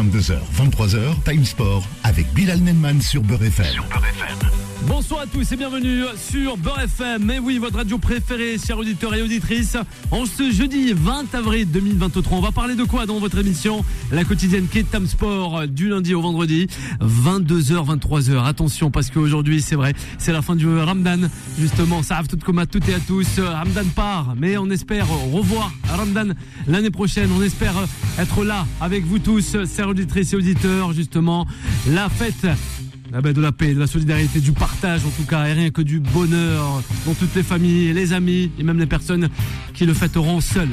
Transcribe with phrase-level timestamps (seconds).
[0.00, 3.66] 22h, 23h, Time Sport avec Bilal Nenman sur Beurre FM.
[4.86, 7.24] Bonsoir à tous et bienvenue sur Beurre FM.
[7.24, 9.76] Mais oui, votre radio préférée, chers auditeurs et auditrices.
[10.10, 14.24] En ce jeudi 20 avril 2023, on va parler de quoi dans votre émission La
[14.24, 16.66] quotidienne qui Tam Sport du lundi au vendredi,
[17.02, 18.44] 22h, 23h.
[18.44, 21.28] Attention parce qu'aujourd'hui, c'est vrai, c'est la fin du Ramadan.
[21.58, 23.38] Justement, ça tout comme à toutes et à tous.
[23.38, 26.32] Ramadan part, mais on espère revoir Ramadan
[26.66, 27.28] l'année prochaine.
[27.36, 27.74] On espère
[28.18, 30.92] être là avec vous tous, chers auditrices et auditeurs.
[30.92, 31.46] Justement,
[31.86, 32.46] la fête
[33.12, 35.70] ah ben, de la paix, de la solidarité, du partage en tout cas, et rien
[35.70, 39.28] que du bonheur dans toutes les familles, les amis et même les personnes
[39.74, 40.68] qui le fêteront seuls.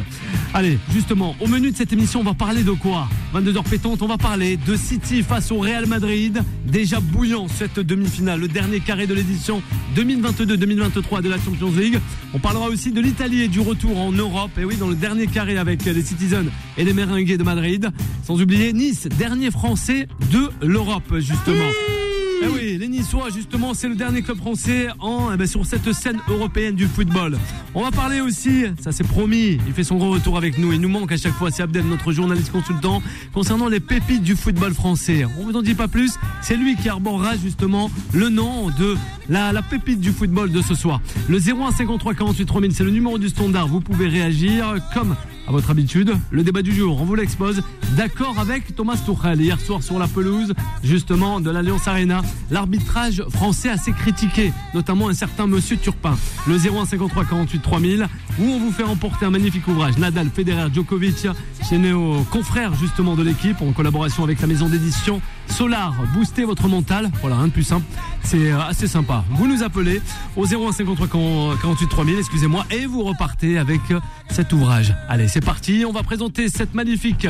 [0.53, 3.07] Allez, justement, au menu de cette émission, on va parler de quoi?
[3.33, 8.39] 22h pétantes, on va parler de City face au Real Madrid, déjà bouillant cette demi-finale,
[8.39, 9.61] le dernier carré de l'édition
[9.95, 11.99] 2022-2023 de la Champions League.
[12.33, 15.27] On parlera aussi de l'Italie et du retour en Europe, et oui, dans le dernier
[15.27, 16.45] carré avec les Citizens
[16.77, 17.89] et les Merengues de Madrid,
[18.23, 21.96] sans oublier Nice, dernier français de l'Europe, justement.
[22.41, 22.87] Eh oui, les
[23.33, 27.37] justement, c'est le dernier club français en, eh ben, sur cette scène européenne du football.
[27.73, 30.71] On va parler aussi, ça c'est promis, il fait son gros retour avec nous.
[30.73, 33.01] Il nous manque à chaque fois, c'est Abdel, notre journaliste consultant,
[33.33, 35.25] concernant les pépites du football français.
[35.39, 38.95] On vous en dit pas plus, c'est lui qui arborera justement le nom de
[39.29, 41.01] la, la pépite du football de ce soir.
[41.29, 43.67] Le 0153 48 3000, c'est le numéro du standard.
[43.67, 45.15] Vous pouvez réagir comme
[45.47, 47.61] à votre habitude, le débat du jour, on vous l'expose.
[47.95, 50.53] D'accord avec Thomas Tuchel hier soir sur la pelouse,
[50.83, 52.21] justement, de l'Alliance Arena.
[52.51, 56.17] L'arbitrage français assez critiqué, notamment un certain monsieur Turpin.
[56.47, 58.07] Le 0153 48 3000,
[58.39, 59.97] où on vous fait remporter un magnifique ouvrage.
[59.97, 61.27] Nadal, Federer, Djokovic,
[61.67, 65.93] chez nos confrères justement de l'équipe, en collaboration avec la maison d'édition Solar.
[66.13, 67.85] Booster votre mental, voilà, rien de plus simple.
[68.23, 69.23] C'est euh, assez sympa.
[69.31, 70.01] Vous nous appelez
[70.35, 73.99] au 0153 48 3000, excusez-moi, et vous repartez avec euh,
[74.29, 74.93] cet ouvrage.
[75.07, 75.85] Allez, c'est parti.
[75.87, 77.27] On va présenter cette magnifique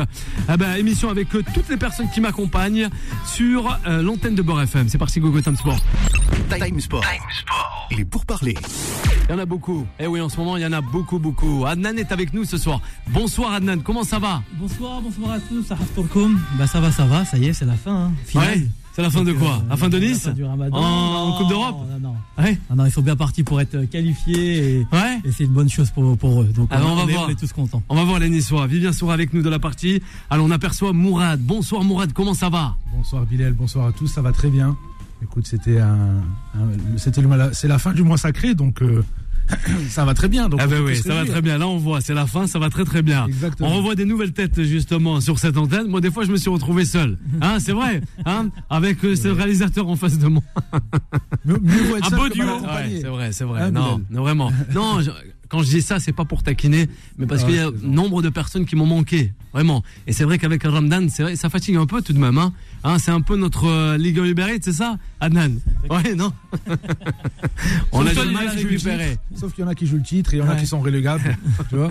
[0.52, 2.88] eh ben, émission avec euh, toutes les personnes qui m'accompagnent
[3.24, 4.88] sur l'antenne de Bord FM.
[4.88, 5.78] C'est parti, Gogo Time Sport.
[6.50, 7.04] Time Sport.
[7.90, 8.54] Il est pour parler.
[9.28, 9.86] Il y en a beaucoup.
[9.98, 11.64] Eh oui, en ce moment, il y en a beaucoup, beaucoup.
[11.66, 12.80] Adnan est avec nous ce soir.
[13.08, 14.42] Bonsoir Adnan, comment ça va?
[14.54, 15.68] Bonsoir, bonsoir à tous.
[16.58, 17.24] Bah ça va, ça va.
[17.24, 18.06] Ça y est, c'est la fin.
[18.06, 18.07] Hein.
[18.34, 18.66] Ouais.
[18.94, 20.76] C'est la fin de quoi La fin de Nice du Ramadan.
[20.76, 22.42] En, Coupe d'Europe Non, non.
[22.44, 22.58] Ouais.
[22.74, 25.20] non, il faut bien partir pour être qualifié et, ouais.
[25.24, 26.46] et c'est une bonne chose pour, pour eux.
[26.46, 27.26] Donc Alors, on, on, va est, voir.
[27.28, 27.80] on est tous contents.
[27.88, 28.66] On va voir les Niçois.
[28.66, 30.02] Vivien sera avec nous de la partie.
[30.30, 31.40] Alors on aperçoit Mourad.
[31.40, 32.74] Bonsoir Mourad, comment ça va?
[32.92, 34.76] Bonsoir Bilal, bonsoir à tous, ça va très bien.
[35.22, 36.16] Écoute, c'était un,
[36.56, 39.04] un c'était le, c'est la fin du mois sacré, donc euh,
[39.88, 40.48] ça va très bien.
[40.48, 41.58] Donc ah ben oui, ça va très bien.
[41.58, 43.26] Là, on voit, c'est la fin, ça va très très bien.
[43.26, 43.68] Exactement.
[43.70, 45.88] On revoit des nouvelles têtes justement sur cette antenne.
[45.88, 47.18] Moi, des fois, je me suis retrouvé seul.
[47.40, 48.00] Hein, c'est vrai.
[48.26, 50.42] Hein, avec euh, ce réalisateur en face de moi.
[51.44, 52.44] Mieux, mieux Un beau duo.
[52.44, 53.70] Ouais, c'est vrai, c'est vrai.
[53.70, 54.50] Non, non, vraiment.
[54.74, 55.10] Non, je-
[55.48, 58.22] quand je dis ça, c'est pas pour taquiner, mais parce Ah, qu'il y a nombre
[58.22, 59.82] de personnes qui m'ont manqué, vraiment.
[60.06, 62.36] Et c'est vrai qu'avec un Ramadan, c'est vrai, ça fatigue un peu tout de même.
[62.38, 62.52] Hein.
[62.84, 65.52] Hein, c'est un peu notre euh, Ligue 1 Uber Eats, c'est ça, Adnan?
[65.90, 66.32] Ouais, non?
[67.92, 69.18] On a du mal à récupérer.
[69.34, 70.60] Sauf qu'il y en a qui jouent le titre et il y en a Ouais.
[70.60, 71.36] qui sont relégables.
[71.68, 71.90] tu vois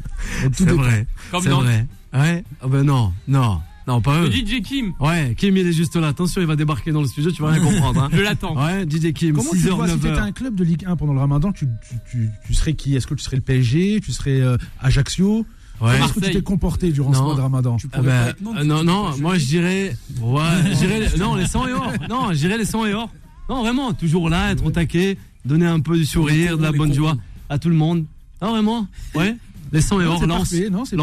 [0.52, 1.06] C'est vrai.
[1.30, 1.86] Comme C'est vrai.
[2.12, 2.44] Ouais.
[2.62, 4.26] Ah ben non, non, non, pas eux.
[4.28, 6.08] Le DJ Kim, Ouais, Kim il est juste là.
[6.08, 8.02] Attention, il va débarquer dans le studio, tu vas rien comprendre.
[8.04, 8.08] Hein.
[8.12, 8.54] je l'attends.
[8.56, 10.22] Ouais, DJ Kim, Comment tu 6h, vois si tu étais 9h.
[10.22, 12.94] un club de Ligue 1 pendant le Ramadan, tu, tu, tu, tu serais qui?
[12.94, 15.46] Est-ce que tu serais le PSG Tu serais euh, Ajaccio?
[15.80, 15.92] Ouais.
[15.92, 17.76] Comment est-ce que tu t'es comporté durant ce mois de Ramadan?
[17.92, 21.92] Ah ben, euh, non, non, moi je dirais, ouais, non, les 100 et or.
[22.10, 23.10] Non, je dirais les 100 et or.
[23.48, 26.92] Non, vraiment, toujours là, être au taquet, donner un peu du sourire, de la bonne
[26.92, 27.16] joie
[27.48, 28.04] à tout le monde.
[28.42, 29.36] Non, vraiment, ouais.
[29.72, 30.38] Les 100 et Non, or, c'est lance.
[30.50, 30.96] parfait, non, c'est.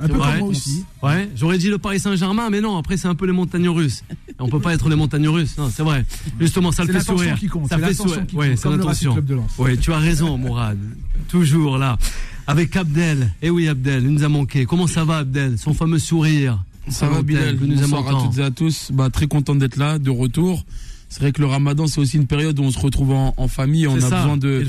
[0.00, 0.30] Un peu vrai.
[0.32, 0.84] comme moi aussi.
[1.02, 4.02] Ouais, j'aurais dit le Paris Saint-Germain, mais non, après c'est un peu les montagnes russes.
[4.28, 6.04] Et on peut pas être les montagnes russes, non, c'est vrai.
[6.40, 7.38] Justement, ça le C'est fait l'attention sourire.
[7.38, 8.24] qui compte, Ça c'est fait sourire.
[8.32, 9.14] Ouais, c'est l'attention.
[9.16, 9.58] Lens.
[9.58, 10.78] Ouais, tu as raison, Mourad.
[11.28, 11.98] Toujours là.
[12.46, 13.30] Avec Abdel.
[13.42, 14.64] Eh oui, Abdel, il nous a manqué.
[14.64, 15.58] Comment ça va, Abdel?
[15.58, 16.58] Son fameux sourire.
[16.88, 18.90] Ça va Bilal, que nous bonsoir à toutes et à tous.
[18.92, 20.64] Bah, très content d'être là, de retour.
[21.08, 23.48] C'est vrai que le ramadan, c'est aussi une période où on se retrouve en, en
[23.48, 24.60] famille, on a ça, besoin de,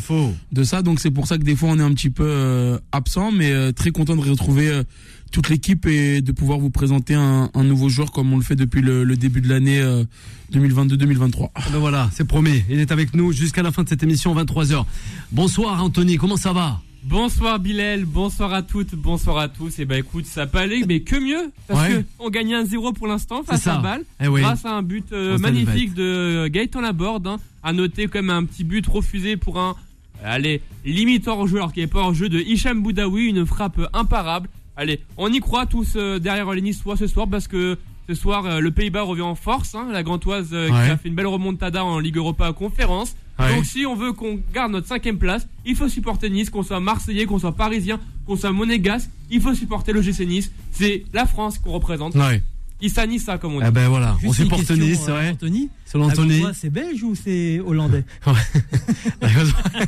[0.53, 0.81] de ça.
[0.81, 3.51] Donc c'est pour ça que des fois on est un petit peu euh, absent, mais
[3.51, 4.83] euh, très content de retrouver euh,
[5.31, 8.56] toute l'équipe et de pouvoir vous présenter un, un nouveau joueur comme on le fait
[8.56, 10.06] depuis le, le début de l'année euh,
[10.53, 11.50] 2022-2023.
[11.71, 12.63] Ben voilà, c'est promis.
[12.69, 14.86] Il est avec nous jusqu'à la fin de cette émission, 23h.
[15.31, 16.15] Bonsoir, Anthony.
[16.18, 16.81] Comment ça va?
[17.04, 19.80] Bonsoir Bilal, bonsoir à toutes, bonsoir à tous.
[19.80, 21.96] Et bah écoute, ça peut aller, mais que mieux, parce Ouais.
[21.96, 24.42] que on gagne un 0 pour l'instant face à Bâle, Eh oui.
[24.42, 27.28] grâce à un but euh, magnifique de Gaëtan Laborde.
[27.28, 27.38] Hein.
[27.63, 29.75] À noter même un petit but refusé pour un,
[30.24, 33.80] allez, limite hors jeu, alors qu'il n'est pas hors jeu de Hicham Boudaoui, une frappe
[33.94, 34.50] imparable.
[34.75, 38.46] Allez, on y croit tous euh, derrière les Niçois ce soir parce que ce soir
[38.46, 40.86] euh, le Pays-Bas revient en force, hein, la Gantoise euh, Ouais.
[40.86, 43.16] qui a fait une belle remontada en Ligue Europa à conférence.
[43.39, 43.56] Ouais.
[43.56, 46.80] Donc si on veut qu'on garde notre cinquième place, il faut supporter Nice, qu'on soit
[46.80, 50.51] marseillais, qu'on soit parisien, qu'on soit monégasque, il faut supporter le GC Nice.
[50.71, 52.15] C'est la France qu'on représente.
[52.15, 52.41] Ouais.
[52.81, 53.65] Issa Nissa, comme on dit.
[53.65, 55.29] Ah ben voilà, on Juste supporte Nice, euh, ouais.
[55.31, 56.43] Anthony, Selon Anthony.
[56.53, 58.05] C'est belge ou c'est hollandais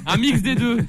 [0.08, 0.78] Un mix des deux.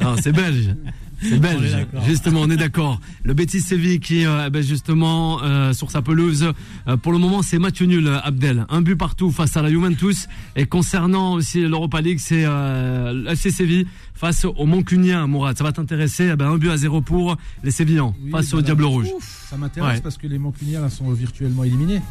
[0.00, 0.74] Non, c'est belge.
[1.20, 1.72] C'est On est belge.
[1.72, 2.04] d'accord.
[2.04, 3.00] Justement, on est d'accord.
[3.24, 6.52] Le Betis Séville qui, euh, eh ben, justement, euh, sur sa pelouse,
[6.86, 8.66] euh, pour le moment, c'est match nul, euh, Abdel.
[8.68, 10.28] Un but partout face à la Juventus.
[10.54, 13.86] Et concernant aussi l'Europa League, c'est euh, l'FC Séville
[14.18, 15.56] face au Moncunien, Mourad.
[15.56, 16.30] Ça va t'intéresser.
[16.32, 18.84] Eh ben, un but à zéro pour les Sévillans Oui, face bah au là, Diable
[18.84, 19.06] Rouge.
[19.48, 20.00] Ça m'intéresse Ouais.
[20.00, 22.02] parce que les Mancuniens là, sont virtuellement éliminés.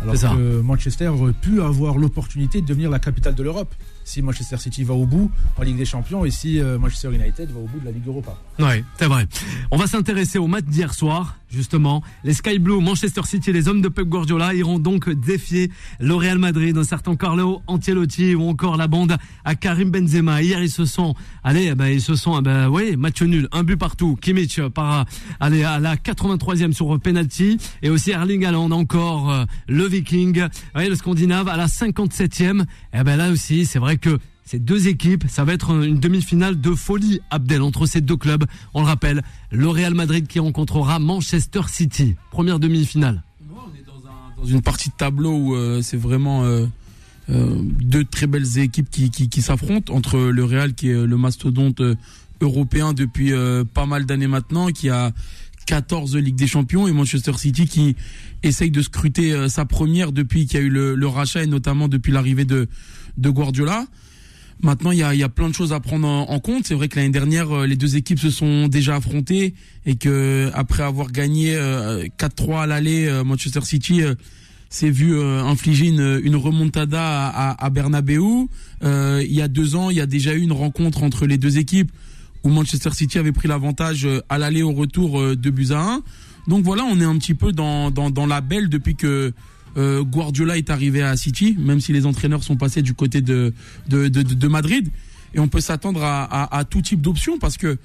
[0.00, 0.28] Alors ça.
[0.36, 3.74] que Manchester aurait pu avoir l'opportunité de devenir la capitale de l'Europe
[4.08, 7.50] si Manchester City va au bout en Ligue des Champions et si euh, Manchester United
[7.50, 8.38] va au bout de la Ligue Europa.
[8.58, 9.26] Oui, c'est vrai.
[9.70, 12.02] On va s'intéresser au match d'hier soir, justement.
[12.24, 15.70] Les Sky Blue, Manchester City, les hommes de Pep Guardiola iront donc défier
[16.00, 20.42] le Real Madrid, un certain Carlo Ancelotti ou encore la bande à Karim Benzema.
[20.42, 21.14] Hier, ils se sont,
[21.44, 24.16] allez, eh ben, ils se sont, ben, oui, match nul, un but partout.
[24.16, 25.04] Kimmich par,
[25.38, 30.88] allez, à la 83e sur penalty et aussi Erling Haaland encore euh, le Viking, oui,
[30.88, 32.64] le Scandinave à la 57e.
[32.94, 36.58] Eh ben là aussi, c'est vrai que ces deux équipes, ça va être une demi-finale
[36.58, 38.44] de folie, Abdel, entre ces deux clubs.
[38.72, 42.14] On le rappelle, le Real Madrid qui rencontrera Manchester City.
[42.30, 43.22] Première demi-finale.
[43.50, 46.64] on est dans, un- dans une partie de tableau où euh, c'est vraiment euh,
[47.28, 51.82] euh, deux très belles équipes qui, s'affrontent entre le Real qui est le mastodonte
[52.40, 53.32] européen depuis
[53.74, 55.12] pas mal d'années maintenant, qui a
[55.66, 57.96] 14 Ligues des Champions et Manchester City qui
[58.42, 61.88] essaye de scruter sa première depuis qu'il y a eu le, le rachat et notamment
[61.88, 62.68] depuis l'arrivée de,
[63.18, 63.86] de Guardiola.
[64.60, 66.66] Maintenant, il y a, y a plein de choses à prendre en, compte.
[66.66, 69.54] C'est vrai que l'année dernière, euh, les deux équipes se sont déjà affrontées
[69.86, 74.14] et que après avoir gagné euh, 4-3 à l'aller, euh, Manchester City euh,
[74.70, 78.20] s'est vu euh, infliger une, remontada à, à, Bernabeu.
[78.82, 81.38] Euh, il y a deux ans, il y a déjà eu une rencontre entre les
[81.38, 81.90] deux équipes
[82.44, 85.80] où Manchester City avait pris l'avantage euh, à l'aller au retour euh, de buts à
[85.80, 86.02] 1.
[86.48, 89.32] Donc voilà, on est un petit peu dans, dans, dans la belle depuis que
[89.78, 93.54] euh, Guardiola est arrivé à City, même si les entraîneurs sont passés du côté de,
[93.88, 94.88] de, de, Madrid.
[95.34, 97.78] Et on peut s'attendre à, à, tout type d'options parce que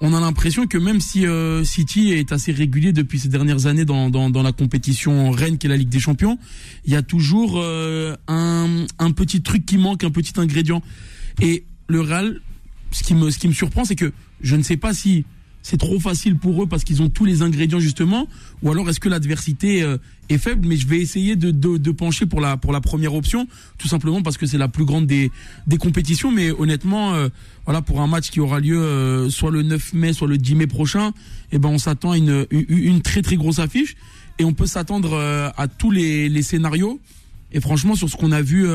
[0.00, 3.84] on a l'impression que même si euh, City est assez régulier depuis ces dernières années
[3.84, 6.38] dans, dans, dans la compétition reine qui est la Ligue des Champions,
[6.84, 10.82] il y a toujours euh, un, un petit truc qui manque, un petit ingrédient.
[11.40, 12.40] Et le Real,
[12.90, 15.24] ce qui me, ce qui me surprend, c'est que je ne sais pas si
[15.62, 18.28] c'est trop facile pour eux parce qu'ils ont tous les ingrédients justement,
[18.62, 19.96] ou alors est-ce que l'adversité euh,
[20.28, 20.66] est faible?
[20.66, 23.46] Mais je vais essayer de, de, de pencher pour la, pour la première option,
[23.78, 25.30] tout simplement parce que c'est la plus grande des,
[25.68, 26.32] des compétitions.
[26.32, 27.28] Mais honnêtement, euh,
[27.64, 30.56] voilà, pour un match qui aura lieu euh, soit le 9 mai, soit le 10
[30.56, 31.12] mai prochain,
[31.52, 33.94] eh ben on s'attend à une, une, très très grosse affiche
[34.38, 37.00] et on peut s'attendre euh, à tous les, les scénarios.
[37.52, 38.66] Et franchement, sur ce qu'on a vu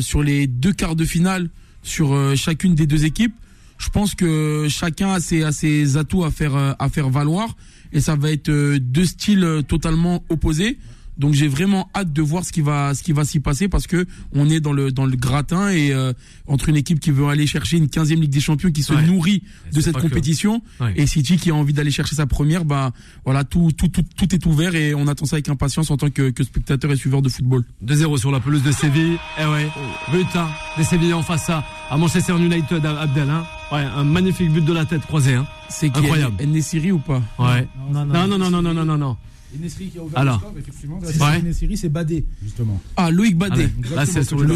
[0.00, 1.50] sur les deux quarts de finale,
[1.82, 3.34] sur chacune des deux équipes,
[3.80, 7.56] je pense que chacun a ses, a ses atouts à faire, euh, à faire valoir.
[7.92, 10.78] Et ça va être euh, deux styles euh, totalement opposés.
[11.18, 13.86] Donc j'ai vraiment hâte de voir ce qui va ce qui va s'y passer parce
[13.86, 16.14] que on est dans le dans le gratin et euh,
[16.46, 19.02] entre une équipe qui veut aller chercher une 15e Ligue des Champions qui se Ouais.
[19.06, 20.94] nourrit de cette que- compétition Ouais.
[20.96, 22.92] et City qui a envie d'aller chercher sa première bah
[23.26, 26.08] voilà tout tout tout tout est ouvert et on attend ça avec impatience en tant
[26.08, 27.64] que, que spectateur et suiveur de football.
[27.84, 29.18] 2-0 sur la pelouse de Séville.
[29.38, 29.68] Eh ouais,
[30.12, 30.48] but hein,
[30.78, 33.28] des Sévillans face à, à Manchester United, Abdel.
[33.28, 33.44] Hein.
[33.72, 35.34] Ouais, un magnifique but de la tête croisée.
[35.34, 35.46] Hein.
[35.68, 36.44] C'est Incroyable.
[36.46, 37.68] Nesiri ou pas Ouais.
[37.92, 39.16] Non, Non, non, non, non, non, non, non, non.
[39.60, 40.36] Nesri qui a ouvert Alors.
[40.36, 40.98] le score, effectivement.
[41.00, 41.76] Ouais.
[41.76, 42.80] C'est Badé, justement.
[42.96, 43.68] Ah Loïc Badé.
[43.94, 44.54] Là, c'est sur que le.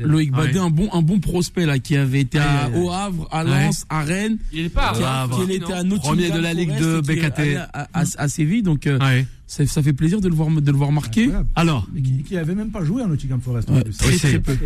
[0.00, 3.44] Loïc Badé, un bon un bon prospect là qui avait été à- au Havre, à
[3.44, 6.76] Lens, à Rennes, Il est pas a- Ah, qui était à Premier de la Ligue
[6.76, 7.56] de BKT.
[7.72, 9.26] À, à, à Séville, donc euh, Ouais.
[9.46, 11.24] Ça, ça fait plaisir de le voir de le voir marquer.
[11.24, 11.48] Incroyable.
[11.54, 13.68] Alors, qui, qui avait même pas joué à Nottingham Forest.
[13.70, 14.56] Ouais, très, très peu.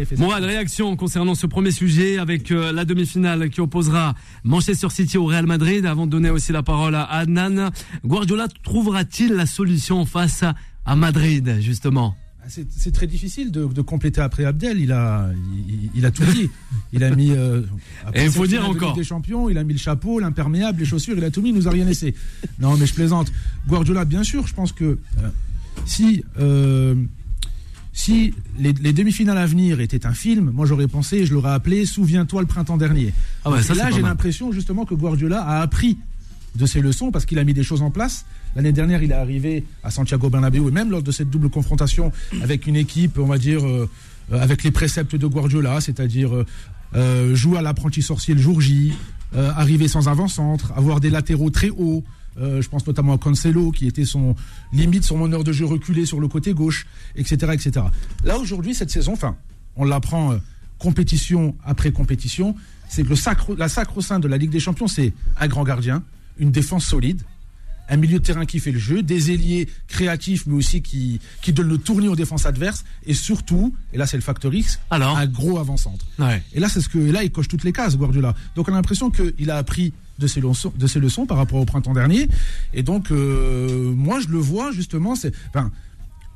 [0.48, 5.46] Réaction concernant ce premier sujet avec euh, la demi-finale qui opposera Manchester City au Real
[5.46, 5.84] Madrid.
[5.84, 7.70] Avant de donner aussi la parole à Adnan,
[8.04, 10.44] Guardiola trouvera-t-il la solution face
[10.84, 12.16] à, Madrid, justement?
[12.48, 14.80] C'est très difficile de, de compléter après Abdel.
[14.80, 15.30] Il a,
[15.68, 16.48] il, il a tout dit.
[16.92, 17.30] Il a mis.
[17.32, 17.62] euh,
[18.14, 18.94] Et il faut dire encore.
[18.96, 21.50] Des champions, il a mis le chapeau, l'imperméable, les chaussures, il a tout mis.
[21.50, 22.14] Il nous a rien laissé.
[22.58, 23.30] Non, mais je plaisante.
[23.66, 24.46] Guardiola, bien sûr.
[24.46, 24.84] Je pense que
[25.18, 25.28] euh,
[25.84, 26.24] si.
[26.40, 26.94] euh,
[27.92, 31.84] si les, les demi-finales à venir étaient un film, moi j'aurais pensé, je l'aurais appelé
[31.84, 33.12] Souviens-toi le printemps dernier.
[33.44, 35.98] Ah ouais, ça, Et là, j'ai l'impression justement que Guardiola a appris
[36.54, 38.24] de ses leçons parce qu'il a mis des choses en place.
[38.56, 42.12] L'année dernière, il est arrivé à Santiago Bernabéu et même lors de cette double confrontation
[42.42, 43.88] avec une équipe, on va dire, euh,
[44.32, 46.46] avec les préceptes de Guardiola, c'est-à-dire euh,
[46.94, 48.92] euh, jouer à l'apprenti sorcier le jour J,
[49.34, 52.02] arriver sans avant-centre, avoir des latéraux très hauts.
[52.40, 54.36] Je pense notamment à Cancelo, qui était son
[54.72, 57.86] limite son meneur de jeu reculé sur le côté gauche, etc., etc.
[58.24, 59.36] Là aujourd'hui, cette saison, enfin,
[59.78, 60.38] on l'apprend euh,
[60.78, 62.54] compétition après compétition,
[62.88, 66.02] c'est que le sacre, la sacro-saint de la Ligue des Champions, c'est un grand gardien,
[66.38, 67.22] une défense solide
[67.88, 71.52] un milieu de terrain qui fait le jeu, des ailiers créatifs, mais aussi qui, qui
[71.52, 75.16] donnent le tournis aux défenses adverses, et surtout, et là c'est le facteur X, Alors
[75.16, 76.04] un gros avant-centre.
[76.18, 76.42] Ouais.
[76.54, 78.34] Et là, c'est ce que là, il coche toutes les cases, Guardiola.
[78.56, 81.60] Donc, on a l'impression qu'il a appris de ses leçons, de ses leçons par rapport
[81.60, 82.28] au printemps dernier.
[82.74, 85.14] Et donc, euh, moi, je le vois justement.
[85.14, 85.70] C'est, enfin,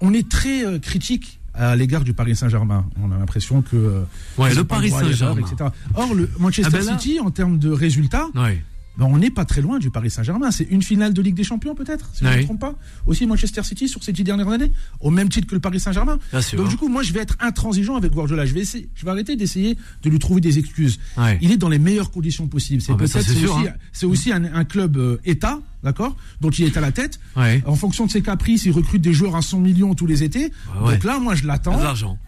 [0.00, 2.86] on est très euh, critique à l'égard du Paris Saint-Germain.
[3.02, 4.02] On a l'impression que euh,
[4.38, 5.40] Ouais, le Paris Saint-Germain.
[5.42, 5.68] etc.
[5.94, 8.62] Or, le Manchester Ah ben là- City, en termes de résultats, Ouais.
[8.98, 10.50] Ben, on n'est pas très loin du Paris Saint-Germain.
[10.50, 12.38] C'est une finale de Ligue des Champions, peut-être, si je ne Oui.
[12.40, 12.74] me trompe pas.
[13.06, 14.70] Aussi Manchester City sur ces dix dernières années,
[15.00, 16.18] au même titre que le Paris Saint-Germain.
[16.30, 16.58] Bien sûr.
[16.58, 18.44] Donc du coup, moi, je vais être intransigeant avec Guardiola.
[18.46, 20.98] Je vais essayer, je vais arrêter d'essayer de lui trouver des excuses.
[21.40, 22.82] Il est dans les meilleures conditions possibles.
[22.82, 24.06] C'est Ah ben peut-être aussi, hein.
[24.06, 27.18] aussi un, un club euh, État, d'accord, dont il est à la tête.
[27.36, 27.62] Ouais.
[27.66, 30.52] En fonction de ses caprices, il recrute des joueurs à 100 millions tous les étés.
[30.80, 30.92] Ouais, ouais.
[30.94, 31.78] Donc là, moi, je l'attends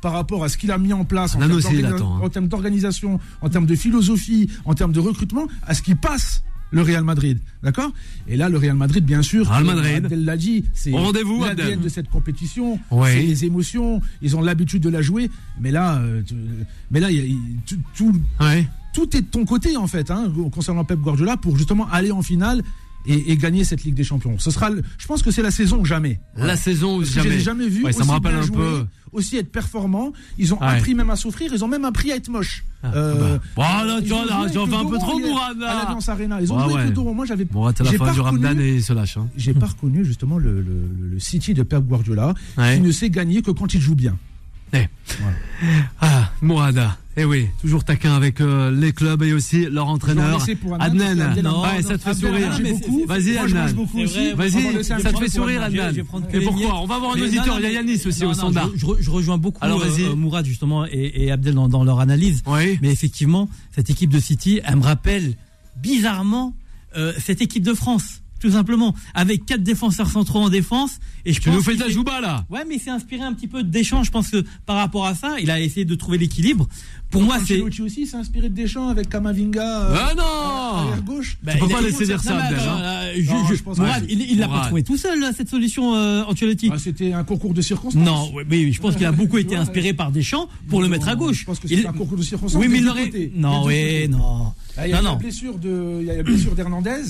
[0.00, 1.52] par rapport à ce qu'il a mis en place en termes
[1.84, 2.20] hein.
[2.22, 6.42] en termes d'organisation, en termes de philosophie, en termes de recrutement, à ce qui passe
[6.70, 7.92] le Real Madrid, d'accord?
[8.26, 9.96] Et là, le Real Madrid, bien sûr, Real Madrid.
[10.04, 13.12] Abdel l'a dit, c'est rendez-vous, l'ADN de cette compétition, Ouais.
[13.12, 15.30] c'est les émotions, ils ont l'habitude de la jouer,
[15.60, 16.34] mais là, euh, tu-
[16.90, 17.34] mais là, y a-
[17.66, 18.66] tout, tout, Ouais.
[18.92, 22.22] tout est de ton côté en fait, hein, concernant Pep Guardiola, pour justement aller en
[22.22, 22.62] finale
[23.06, 24.38] et, et gagner cette Ligue des Champions.
[24.38, 26.20] Ce sera, je pense que c'est la saison ou jamais.
[26.36, 27.28] La saison ou jamais.
[27.30, 28.86] les ai jamais vus Ouais, ça me rappelle bien un peu.
[29.14, 30.12] Aussi être performants.
[30.38, 30.66] Ils ont Ouais.
[30.66, 31.50] appris même à souffrir.
[31.54, 32.64] Ils ont même appris à être moches.
[32.82, 33.42] Ah, Euh, bah.
[33.56, 35.52] Voilà, tu vois, là, tu avec un peu trop, là.
[35.70, 36.40] À l'Alliance Arena.
[36.42, 36.88] Ils ont Ouais, joué avec ouais.
[36.90, 37.14] le Doron.
[37.14, 37.44] Moi, j'avais.
[37.46, 39.16] Bon, la fin du Ramadan et se lâche.
[39.16, 39.28] Hein.
[39.36, 42.74] J'ai pas reconnu justement le, le- le- le City de Pep Guardiola Ouais.
[42.76, 44.16] qui ne sait gagner que quand il joue bien.
[46.00, 46.98] Ah, Mourada.
[47.16, 50.44] Eh oui, toujours taquin avec euh, les clubs et aussi leur entraîneur.
[50.80, 52.52] Adnan, Non, ouais, ça te fait sourire.
[52.56, 53.66] c'est- Vas-y, Adnan.
[54.36, 55.92] Vas-y, ça te fait sourire, Adnan.
[56.32, 56.80] Et pourquoi.
[56.80, 57.58] On va voir un auditeur.
[57.58, 58.70] Il y a Yanis aussi au standard.
[58.74, 62.42] Je, rejoins beaucoup Alors, euh, Mourad justement et, Abdel dans, leur analyse.
[62.46, 62.78] Oui.
[62.82, 65.34] Mais effectivement, cette équipe de City, elle me rappelle
[65.76, 66.54] bizarrement
[66.96, 70.98] euh, cette équipe de France, tout simplement, avec quatre défenseurs centraux en défense.
[71.24, 72.44] Et je Tu pense nous fais ta jouba là.
[72.50, 74.02] Ouais, mais c'est inspiré un petit peu de Deschamps.
[74.04, 76.68] Je pense que par rapport à ça, il a essayé de trouver l'équilibre.
[77.10, 77.54] Pour moi, c'est.
[77.54, 79.62] Ancelotti aussi s'est inspiré de Deschamps avec Kamavinga.
[79.82, 80.22] euh, Ah non
[80.88, 81.38] arrière gauche.
[81.42, 83.14] Bah, Tu peux il pas a- laisser dire ça, mais
[84.08, 86.70] il l'a pas trouvé tout seul, là, cette solution, euh, Ancelotti.
[86.72, 88.02] Ah, C'était un concours de circonstances.
[88.04, 91.08] Non, oui, oui, je pense qu'il a beaucoup été inspiré par Deschamps pour le mettre
[91.08, 91.40] à gauche.
[91.40, 92.60] Je pense que Il- c'est un concours de circonstances.
[92.60, 93.10] Oui, mais il aurait.
[93.34, 94.52] Non, oui, non.
[94.84, 95.16] Il y a Non, la non.
[95.16, 97.02] blessure de, il y a la blessure d'Hernandez,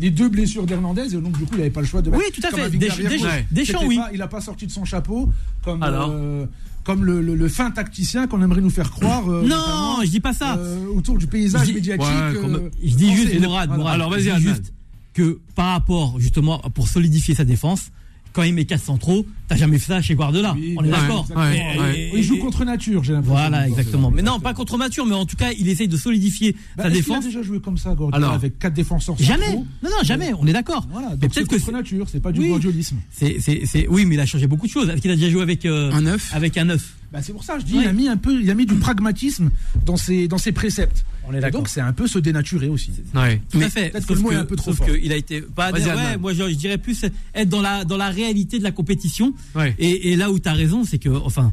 [0.00, 2.10] les deux blessures d'Hernandez, et donc du coup il n'avait pas le choix de.
[2.10, 2.68] Oui, tout à fait.
[2.70, 3.22] Desch- Desch-.
[3.22, 3.46] Ouais.
[3.50, 3.96] Deschamps, oui.
[3.98, 5.28] pas- il n'a pas sorti de son chapeau
[5.64, 6.46] comme Alors euh,
[6.84, 9.28] comme le, le- le fin tacticien qu'on aimerait nous faire croire.
[9.30, 10.56] euh, Non, je dis pas ça.
[10.56, 12.06] euh, autour du paysage Je dis- médiatique.
[12.06, 13.22] Ouais, Je dis français.
[13.30, 13.76] juste, Mourad, Voilà.
[13.78, 14.72] Mourad, Alors, vas-y, juste
[15.12, 17.90] que par rapport, justement, pour solidifier sa défense,
[18.32, 20.54] quand il met 4 centraux, t'as jamais fait ça chez Guardiola.
[20.56, 21.26] Oui, On est ouais, d'accord.
[21.34, 21.36] Ouais,
[21.78, 22.10] ouais.
[22.14, 23.34] Il joue contre nature, j'ai l'impression.
[23.34, 24.10] Voilà, exactement.
[24.10, 26.88] Mais non, pas contre Mature, mais en tout cas, il essaye de solidifier Bah, sa
[26.88, 27.24] est-ce qu'il a défense.
[27.24, 28.32] déjà joué comme ça, Guardiola, Alors.
[28.34, 29.46] avec quatre défenseurs Jamais.
[29.46, 30.32] centraux Non, non, jamais.
[30.38, 30.86] On est d'accord.
[30.92, 32.48] Voilà, Mais donc c'est peut-être que contre nature, c'est pas du Oui.
[32.48, 32.98] guardiolisme.
[33.10, 34.88] c'est, c'est, c'est, oui, mais il a changé beaucoup de choses.
[34.88, 36.30] Est-ce qu'il a déjà joué avec euh, Un neuf.
[36.34, 38.48] avec un 9 Bah, c'est pour ça, je dis, il a mis un peu, il
[38.50, 39.50] a mis du pragmatisme
[39.84, 41.04] dans ses, dans ses préceptes.
[41.26, 42.92] On est donc c'est un peu se dénaturer aussi.
[43.14, 43.40] Ouais.
[43.50, 43.90] Tout Mais à fait.
[43.90, 44.96] peut-être que le mot que, est un peu trop sauf fort.
[44.96, 45.72] qu'il a été pas.
[45.72, 48.70] Vas-y, ouais, moi je, je dirais plus être dans la dans la réalité de la
[48.72, 49.34] compétition.
[49.54, 49.74] Ouais.
[49.78, 51.52] Et, et là où tu as raison, c'est que enfin,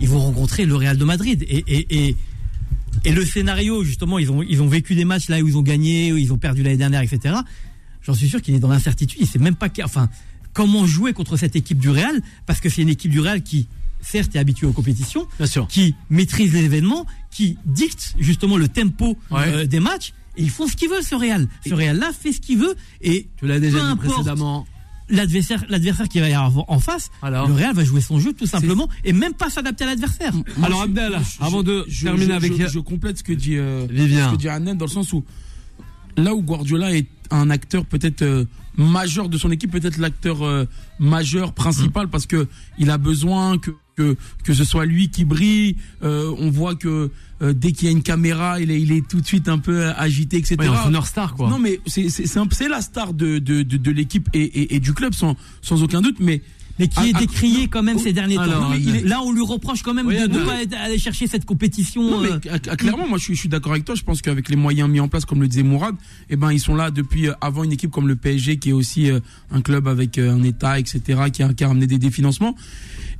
[0.00, 2.16] ils vont rencontrer le Real de Madrid et et, et
[3.04, 5.62] et le scénario justement, ils ont ils ont vécu des matchs là où ils ont
[5.62, 7.34] gagné, où ils ont perdu l'année dernière, etc.
[8.02, 9.18] J'en suis sûr qu'il est dans l'incertitude.
[9.20, 10.08] Il sait même pas, enfin,
[10.52, 13.68] comment jouer contre cette équipe du Real parce que c'est une équipe du Real qui
[14.00, 15.66] certes est habituée aux compétitions, Bien sûr.
[15.68, 19.40] qui maîtrise les événements, qui dicte justement le tempo Ouais.
[19.46, 20.12] euh, des matchs.
[20.36, 21.48] Et ils font ce qu'ils veulent, ce Real.
[21.66, 22.74] Ce Real-là fait ce qu'il veut.
[23.02, 24.66] Et Tu l'as déjà peu dit importe précédemment.
[25.10, 28.32] l'adversaire, l'adversaire qui va y avoir en face, Alors le Real va jouer son jeu
[28.34, 30.32] tout simplement et même pas s'adapter à l'adversaire.
[30.62, 33.56] Alors, Abdel, je- avant de je- terminer je- avec- je, je complète ce que dit
[33.56, 34.28] euh, Vivien.
[34.28, 35.24] ce que dit dans le sens où
[36.16, 38.44] là où Guardiola est un acteur peut-être euh,
[38.78, 40.64] majeur de son équipe, peut-être l'acteur euh,
[40.98, 42.10] majeur principal Mm.
[42.10, 42.46] parce que
[42.78, 45.74] il a besoin que que, que ce soit lui qui brille.
[46.04, 47.10] Euh, on voit que
[47.42, 49.58] euh, dès qu'il y a une caméra, il est, il est tout de suite un
[49.58, 50.54] peu euh, agité, etc.
[50.60, 51.50] Ouais, entraîneur star, quoi.
[51.50, 54.42] Non, mais c'est c'est c'est un- c'est la star de de, de, de l'équipe et,
[54.44, 56.18] et, et du club sans sans aucun doute.
[56.20, 56.42] Mais
[56.78, 58.42] Mais qui Ah, est ah, décrié non, quand même oh, ces derniers temps.
[58.42, 61.26] alors, Non, mais là, on lui reproche quand même Oui, de ne pas aller chercher
[61.26, 62.02] cette compétition.
[62.08, 63.94] Non, mais euh, cl- cl- clairement, moi, je suis, je suis d'accord avec toi.
[63.94, 65.94] Je pense qu'avec les moyens mis en place, comme le disait Mourad,
[66.30, 68.72] eh ben, ils sont là depuis euh, avant une équipe comme le PSG, qui est
[68.72, 69.20] aussi euh,
[69.50, 71.00] un club avec un État, etc.,
[71.32, 72.54] qui a, qui a ramené des, des financements.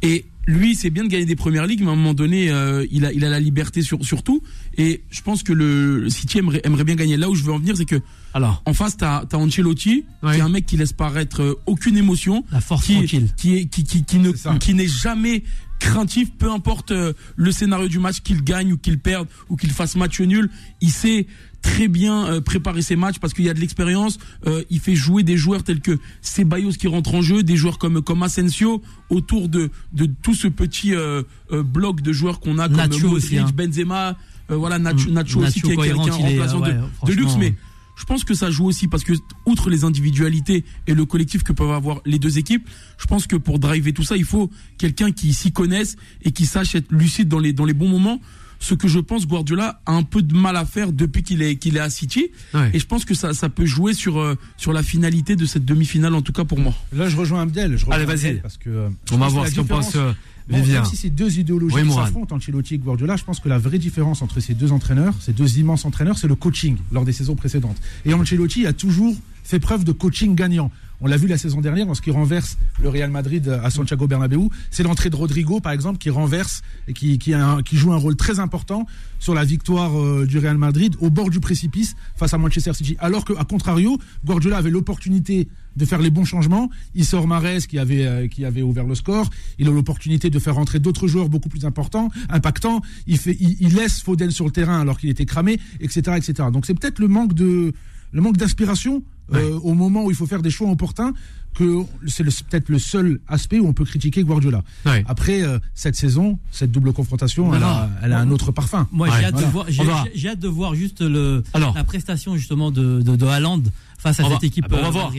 [0.03, 2.87] Et lui, c'est bien de gagner des premières ligues, mais à un moment donné, euh,
[2.91, 4.43] il a, il a la liberté sur, sur tout.
[4.79, 7.19] Et je pense que le, le City aimerait, aimerait bien gagner.
[7.19, 8.01] Là où je veux en venir, c'est que
[8.33, 11.99] Alors, en face, t'as as Ancelotti, qui est un mec qui laisse paraître euh, aucune
[11.99, 13.29] émotion la force qui, tranquille.
[13.37, 14.55] qui, est, qui, qui, qui ne, C'est ça.
[14.59, 15.43] qui n'est jamais
[15.79, 19.71] craintif, peu importe euh, le scénario du match, qu'il gagne ou qu'il perde ou qu'il
[19.71, 21.27] fasse match nul, il sait
[21.61, 24.19] très bien euh, préparer ses matchs parce qu'il y a de l'expérience.
[24.47, 27.79] Euh, il fait jouer des joueurs tels que Ceballos qui rentre en jeu, des joueurs
[27.79, 28.81] comme comme Asensio
[29.11, 33.09] autour de de tout ce petit euh, euh, bloc de joueurs qu'on a comme Nacho
[33.09, 33.47] Modric, aussi, hein.
[33.55, 34.17] Benzema,
[34.51, 35.15] euh, voilà Nacho, Mm.
[35.15, 37.07] Nacho aussi qui est, qui est- qui est cohérent, un il est, remplaçant ouais, de,
[37.07, 37.55] de luxe, mais
[37.99, 39.13] je pense que ça joue aussi parce que
[39.45, 43.37] outre les individualités et le collectif que peuvent avoir les deux équipes, je pense que
[43.37, 47.29] pour driver tout ça, il faut quelqu'un qui s'y connaisse et qui sache être lucide
[47.29, 48.21] dans les dans les bons moments.
[48.61, 51.57] Ce que je pense Guardiola a un peu de mal à faire depuis qu'il est
[51.57, 52.71] qu'il est à City Ouais.
[52.75, 55.65] et je pense que ça ça peut jouer sur euh, sur la finalité de cette
[55.65, 56.75] demi-finale en tout cas pour moi.
[56.93, 57.77] Là, je rejoins Abdel.
[57.77, 58.41] Je rejoins Allez, vas-y.
[58.41, 60.13] Parce que, euh, On va voir ce différence- pense euh,
[60.49, 63.59] Bon, même si c'est deux idéologies Oui, s'affrontent, Ancelotti et Guardiola, je pense que la
[63.59, 67.13] vraie différence entre ces deux entraîneurs, ces deux immenses entraîneurs, c'est le coaching lors des
[67.13, 67.77] saisons précédentes.
[68.07, 69.15] Et Ancelotti a toujours
[69.45, 70.71] fait preuve de coaching gagnant.
[71.01, 74.49] On l'a vu la saison dernière lorsqu'il renverse le Real Madrid à Santiago Bernabéu.
[74.71, 77.33] C'est l'entrée de Rodrigo, par exemple, qui renverse et qui, qui,
[77.77, 78.85] joue un rôle très important
[79.21, 82.97] sur la victoire euh, du Real Madrid au bord du précipice face à Manchester City.
[82.99, 86.69] Alors qu'à contrario, Guardiola avait l'opportunité de faire les bons changements.
[86.97, 89.31] Il sort Marez qui avait, euh, qui avait ouvert le score.
[89.61, 92.83] Il a l'opportunité de faire rentrer d'autres joueurs beaucoup plus importants, impactants.
[93.07, 96.49] Il, fait, il laisse Foden sur le terrain alors qu'il était cramé, etc., etc.
[96.53, 97.73] Donc c'est peut-être le manque de
[98.13, 99.03] le manque d'inspiration
[99.35, 101.13] euh, au moment où il faut faire des choix opportuns
[101.55, 104.63] que c'est peut-être le seul aspect où on peut critiquer Guardiola.
[104.87, 105.05] Ouais.
[105.09, 108.87] Après euh, cette saison, cette double confrontation, elle a, elle a un autre parfum.
[108.93, 109.47] Moi, Ouais, j'ai hâte, voilà.
[109.47, 110.05] de voir- va.
[110.31, 111.75] hâte de juste le, Alors.
[111.75, 113.63] la prestation justement de, de, de Haaland
[113.99, 114.67] face à On cette va, équipe.
[114.71, 115.13] on va euh, voir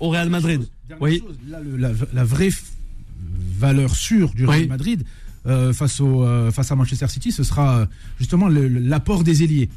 [0.00, 0.66] au Real Madrid.
[0.88, 1.20] Dernière Oui.
[1.26, 2.50] chose, là, le- la, la vraie
[3.58, 4.66] valeur sûre du Real Oui.
[4.68, 5.04] Madrid
[5.46, 7.86] euh, face, au, euh, face à Manchester City, ce sera euh,
[8.18, 9.70] justement l'apport des ailiers.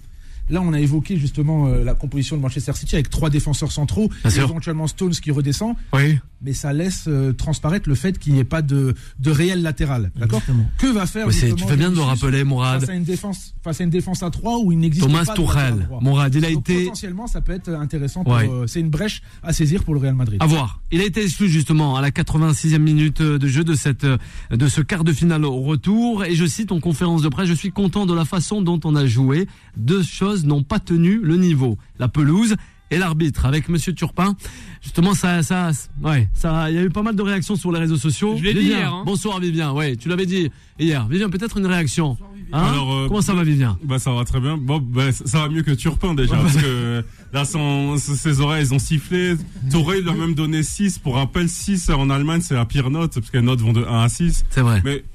[0.52, 4.10] Là, on a évoqué justement euh, la composition de Manchester City avec trois défenseurs centraux,
[4.30, 4.44] sûr.
[4.44, 6.20] éventuellement Stones qui redescend, Oui.
[6.42, 10.12] mais ça laisse euh, transparaître le fait qu'il n'y ait pas de, de réel latéral.
[10.16, 10.42] D'accord?
[10.78, 12.82] Que va faire c'est- tu fais bien de le Vinicius rappeler, Mourad.
[12.82, 15.34] face à une défense face à une défense à 3 où il n'existe Thomas pas
[15.36, 15.86] Tuchel.
[15.88, 16.00] droit.
[16.02, 18.50] Mourad, il a Donc, été potentiellement ça peut être intéressant Ouais.
[18.50, 20.38] euh, c'est une brèche à saisir pour le Real Madrid.
[20.42, 20.82] À voir.
[20.92, 24.82] Il a été exclu justement à la 86e minute de jeu de cette de ce
[24.82, 28.06] quart de finale au retour et je cite en conférence de presse, je suis content
[28.06, 29.48] de la façon dont on a joué.
[29.78, 32.56] Deux choses n'ont pas tenu le niveau, la pelouse
[32.92, 34.36] et l'arbitre avec monsieur Turpin.
[34.82, 35.72] Justement ça ça
[36.04, 38.36] ouais, ça il y a eu pas mal de réactions sur les réseaux sociaux.
[38.38, 39.04] Je l'ai dit hier, hein.
[39.06, 39.72] Bonsoir Vivien.
[39.72, 41.08] Ouais, tu l'avais dit hier.
[41.08, 42.18] Vivien, peut-être une réaction.
[42.54, 43.78] Hein Alors, euh, Comment ça va Vivien?
[43.82, 44.58] Bah ça va très bien.
[44.58, 48.74] Bon, bah, ça va mieux que Turpin déjà parce que là son, ses oreilles elles
[48.74, 49.36] ont sifflé.
[49.72, 52.90] Touré il lui a même donné 6 pour rappel 6 en Allemagne c'est la pire
[52.90, 54.44] note parce que les notes vont de 1 à 6.
[54.50, 54.82] C'est vrai.
[54.84, 55.06] Mais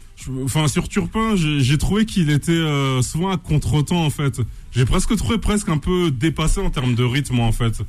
[0.45, 4.41] enfin sur Turpin j'ai trouvé qu'il était euh, souvent à contre-temps en fait.
[4.75, 7.83] J'ai presque trouvé presque un peu dépassé en termes de rythme en fait.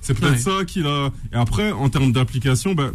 [0.00, 0.38] C'est peut-être Ouais.
[0.38, 1.10] ça qu'il a.
[1.32, 2.92] Et après en termes d'application bah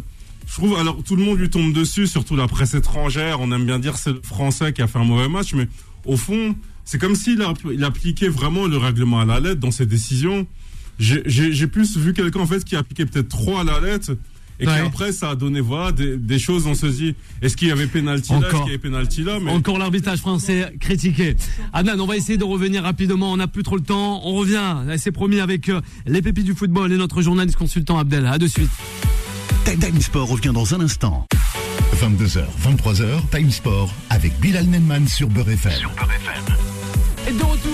[0.48, 3.40] je trouve, alors tout le monde lui tombe dessus, surtout la presse étrangère.
[3.40, 5.66] On aime bien dire c'est le français qui a fait un mauvais match, mais
[6.04, 6.54] au fond,
[6.84, 7.42] c'est comme s'il
[7.82, 10.46] appliquait vraiment le règlement à la lettre dans ses décisions.
[11.00, 14.12] J'ai plus vu quelqu'un en fait qui appliquait peut-être trop à la lettre
[14.60, 14.72] et Ouais.
[14.74, 16.66] qui après ça a donné voilà des, des choses.
[16.66, 18.60] On se dit, est-ce qu'il y avait pénalty là, est-ce Encore.
[18.62, 21.36] qu'il y avait pénalty là, mais Encore l'arbitrage français critiqué.
[21.72, 23.32] Adnan, on va essayer de revenir rapidement.
[23.32, 24.20] On n'a plus trop le temps.
[24.24, 28.26] On revient, c'est promis, avec euh, les pépites du football et notre journaliste consultant Abdel.
[28.26, 28.70] À de suite.
[29.64, 31.26] Time Sport revient dans un instant.
[32.00, 35.72] 22h, 23h, Time Sport avec Bilal Nenman sur Beurre FM.
[37.28, 37.65] Et de retour sur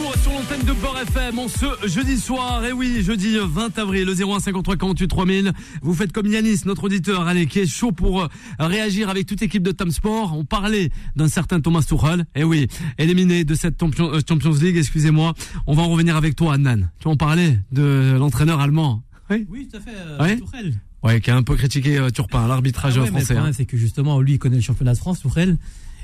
[0.66, 2.64] de FM en ce jeudi soir.
[2.64, 5.52] Et oui, jeudi 20 avril, le 01 53 48 3000.
[5.82, 8.28] Vous faites comme Yanis, notre auditeur, allez, qui est chaud pour euh,
[8.60, 10.36] réagir avec toute l'équipe de Tam Sport.
[10.36, 12.24] On parlait d'un certain Thomas Tuchel.
[12.34, 15.34] Et oui, éliminé de cette Champions, euh, Champions League, excusez-moi.
[15.66, 16.90] On va en revenir avec toi, Adnan.
[17.00, 19.02] Tu en parlais de l'entraîneur allemand.
[19.30, 19.46] Oui.
[19.50, 19.90] Oui, tout à fait.
[19.96, 20.38] euh, Ouais.
[20.38, 20.74] Tuchel.
[21.02, 23.20] Ouais, qui a un peu critiqué euh, Turpin, l'arbitrage Ah ouais, français.
[23.20, 23.54] le problème, hein.
[23.56, 25.56] c'est que justement, lui, il connaît le championnat de France, Tourelle.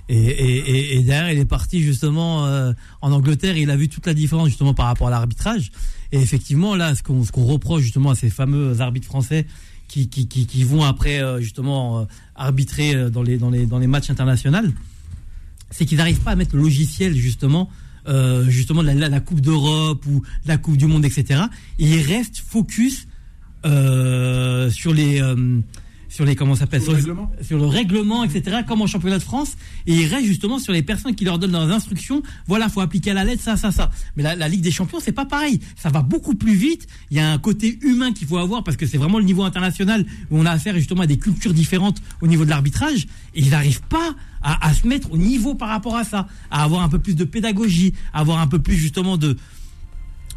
[0.09, 3.57] Et, et, et, derrière, il est parti justement euh, en Angleterre.
[3.59, 5.71] Il a vu toute la différence justement par rapport à l'arbitrage.
[6.13, 9.47] Et effectivement, là, ce qu'on qu'on reproche justement à ces fameux arbitres français
[9.87, 12.05] qui, qui, qui, qui vont après euh, justement euh,
[12.37, 14.59] arbitrer dans les, dans, les, dans les matchs internationaux,
[15.71, 17.69] c'est qu'ils n'arrivent pas à mettre le logiciel justement.
[18.49, 21.43] justement la, la- Coupe d'Europe ou la Coupe du Monde, etc.
[21.79, 23.07] Et ils restent focus
[23.63, 25.21] sur les
[26.19, 28.63] sur les comment ça s'appelle Sur le sur, règlement sur le règlement, etc.
[28.67, 29.53] Comme en championnat de France,
[29.87, 32.25] et ils restent justement sur les personnes qui leur donnent leurs instructions.
[32.49, 33.93] Voilà, faut appliquer à la lettre ça, ça, ça.
[34.17, 35.61] Mais la, la Ligue des Champions, c'est pas pareil.
[35.77, 36.89] Ça va beaucoup plus vite.
[37.13, 39.45] Il y a un côté humain qu'il faut avoir parce que c'est vraiment le niveau
[39.45, 43.07] international où on a affaire justement à des cultures différentes au niveau de l'arbitrage.
[43.37, 46.65] Et ils n'arrivent pas à, à se mettre au niveau par rapport à ça, à
[46.65, 49.37] avoir un peu plus de pédagogie, à avoir un peu plus justement de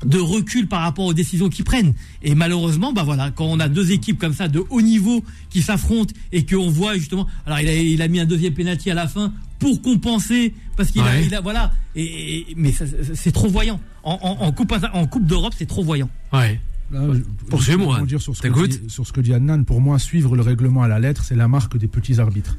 [0.05, 1.93] de recul par rapport aux décisions qu'ils prennent.
[2.23, 5.61] Et malheureusement, bah voilà, quand on a deux équipes comme ça de haut niveau qui
[5.61, 8.93] s'affrontent et qu'on voit justement, alors il a, il a mis un deuxième penalty à
[8.95, 11.25] la fin pour compenser parce qu'il a, Ouais.
[11.25, 12.03] il a- voilà, et,
[12.51, 12.73] et- mais
[13.13, 13.79] c'est trop voyant.
[14.03, 16.09] En, en- en coupe en coupe d'Europe, c'est trop voyant.
[16.33, 16.59] Ouais.
[16.91, 17.97] Là, je- Poursuivez, je vais Mourad.
[17.99, 19.63] rebondir sur ce, que T'écoutes dit, sur ce que dit Adnan.
[19.63, 22.57] Pour moi, suivre le règlement à la lettre, c'est la marque des petits arbitres.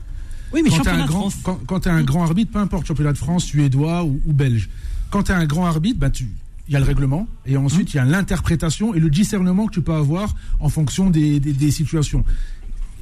[0.55, 1.37] Oui, mais quand tu championnat un de grand, France.
[1.43, 4.71] quand, quand t'es un grand arbitre, peu importe championnat de France, suédois ou, ou belge,
[5.11, 6.29] quand tu es un grand arbitre, bah, tu
[6.69, 9.73] il y a le règlement et ensuite il y a l'interprétation et le discernement que
[9.75, 12.25] tu peux avoir en fonction des, des- des situations.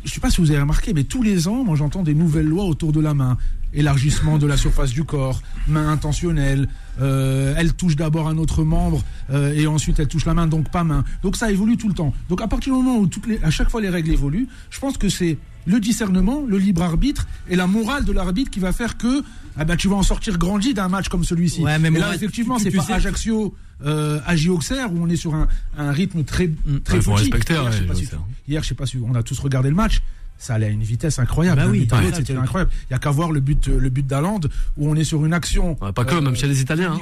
[0.04, 2.46] Je sais pas si vous avez remarqué, mais tous les ans, moi j'entends des nouvelles
[2.46, 3.36] lois autour de la main.
[3.72, 6.68] Élargissement de la surface du corps, main intentionnelle,
[7.00, 10.70] euh, elle touche d'abord un autre membre euh, et ensuite elle touche la main, donc
[10.70, 11.04] pas main.
[11.22, 12.12] Donc ça évolue tout le temps.
[12.28, 14.80] Donc à partir du moment où toutes les, à chaque fois les règles évoluent, je
[14.80, 18.72] pense que c'est le discernement, le libre arbitre et la morale de l'arbitre qui va
[18.72, 19.22] faire que
[19.56, 21.60] ah ben, tu vas en sortir grandi d'un match comme celui-ci.
[21.62, 23.54] Ouais, mais et là effectivement c'est pas sais- Ajaccio,
[23.84, 25.46] euh, AJ Auxerre où on est sur un,
[25.78, 26.50] un rythme très
[26.82, 28.08] très Ouais, respecter, Hier, ouais, je sais pas si-.
[28.48, 30.00] Hier, je sais pas si on a tous regardé le match.
[30.42, 31.60] Ça allait à une vitesse incroyable.
[31.60, 32.12] Bah oui, ouais.
[32.14, 32.70] c'était incroyable.
[32.88, 34.40] Il y a qu'à voir le but, le but d'Aland
[34.78, 35.76] où on est sur une action.
[35.82, 36.96] Ouais, pas que, même chez les Italiens, hein.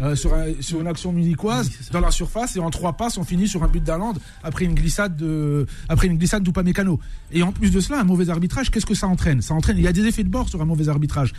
[0.00, 3.24] euh, sur, un- sur une action munichoise dans la surface et en trois passes, on
[3.24, 7.00] finit sur un but d'Aland après une glissade de, après une glissade d'Upamecano.
[7.32, 9.42] Et en plus de cela, un mauvais arbitrage, qu'est-ce que ça entraîne?
[9.42, 9.76] Ça entraîne.
[9.76, 11.32] Il y a des effets de bord sur un mauvais arbitrage.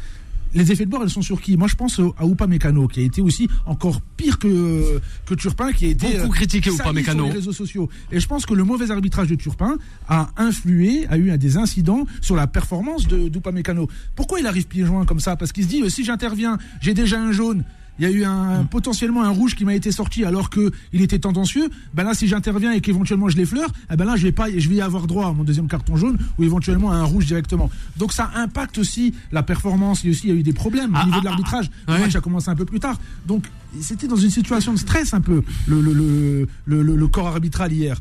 [0.54, 1.58] Les effets de bord, elles sont sur qui?
[1.58, 5.86] Moi, je pense à Upamecano, qui a été aussi encore pire que, que Turpin, qui
[5.86, 7.24] a été Beaucoup euh, critiqué, sali Upamecano.
[7.24, 7.90] sur les réseaux sociaux.
[8.12, 11.58] Et je pense que le mauvais arbitrage de Turpin a influé, a eu un des
[11.58, 13.90] incidents sur la performance de d'Upamecano.
[14.16, 15.36] Pourquoi il arrive pieds joints comme ça?
[15.36, 17.64] Parce qu'il se dit, euh, si j'interviens, j'ai déjà un jaune.
[18.00, 21.02] Il y a eu un, potentiellement un rouge qui m'a été sorti alors que il
[21.04, 21.70] était tendancieux.
[21.94, 24.68] Ben là, si j'interviens et qu'éventuellement je l'effleure, eh ben là, je vais pas, je
[24.68, 27.70] vais y avoir droit à mon deuxième carton jaune ou éventuellement à un rouge directement.
[27.98, 30.04] Donc ça impacte aussi la performance.
[30.06, 31.70] Et aussi, il y a eu des problèmes au Ah, niveau ah, de l'arbitrage.
[31.88, 32.00] Le ouais.
[32.00, 33.00] match a commencé un peu plus tard.
[33.28, 33.46] Donc
[33.80, 37.28] c'était dans une situation de stress un peu le, le, le, le, le- le corps
[37.28, 38.00] arbitral hier.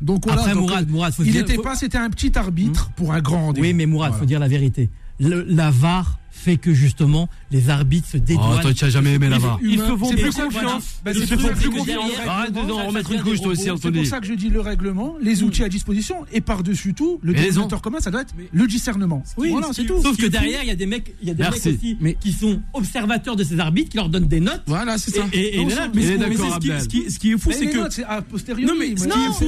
[0.00, 0.40] Donc voilà.
[0.42, 2.90] Après, donc, Mourad, euh, Mourad, faut il dire- n'était faut- pas, c'était un petit arbitre
[2.96, 3.66] pour un grand rendez-vous.
[3.66, 4.20] Oui, mais Mourad, Voilà.
[4.20, 4.88] faut dire la vérité.
[5.20, 8.56] Le- la VAR fait que justement les arbitres se dédouanent.
[8.58, 9.58] Oh, toi, tu as jamais aimé la VAR.
[9.62, 10.84] Ils se font C'est plus confiance.
[11.04, 12.10] Bah, Ils c'est se pour font ça plus que confiance.
[12.26, 13.98] Arrête de remettre une couche, toi aussi, C'est Anthony.
[13.98, 17.32] pour ça que je dis le règlement, les outils à disposition et par-dessus tout, le
[17.34, 19.22] dénominateur commun, ça doit être le discernement.
[19.36, 20.00] Oui, voilà, c'est tout.
[20.02, 21.68] Sauf que derrière, il y a des mecs, il y a des Merci.
[21.68, 24.62] mecs aussi Mais- qui sont observateurs de ces arbitres, qui leur donnent des notes.
[24.66, 25.24] Voilà, c'est ça.
[25.32, 27.78] Et, là, mais ce qu'on- d'accord, mais c'est ce qui- est fou, c'est les que.
[27.78, 28.66] notes, c'est a posteriori.
[28.66, 28.86] Non, mais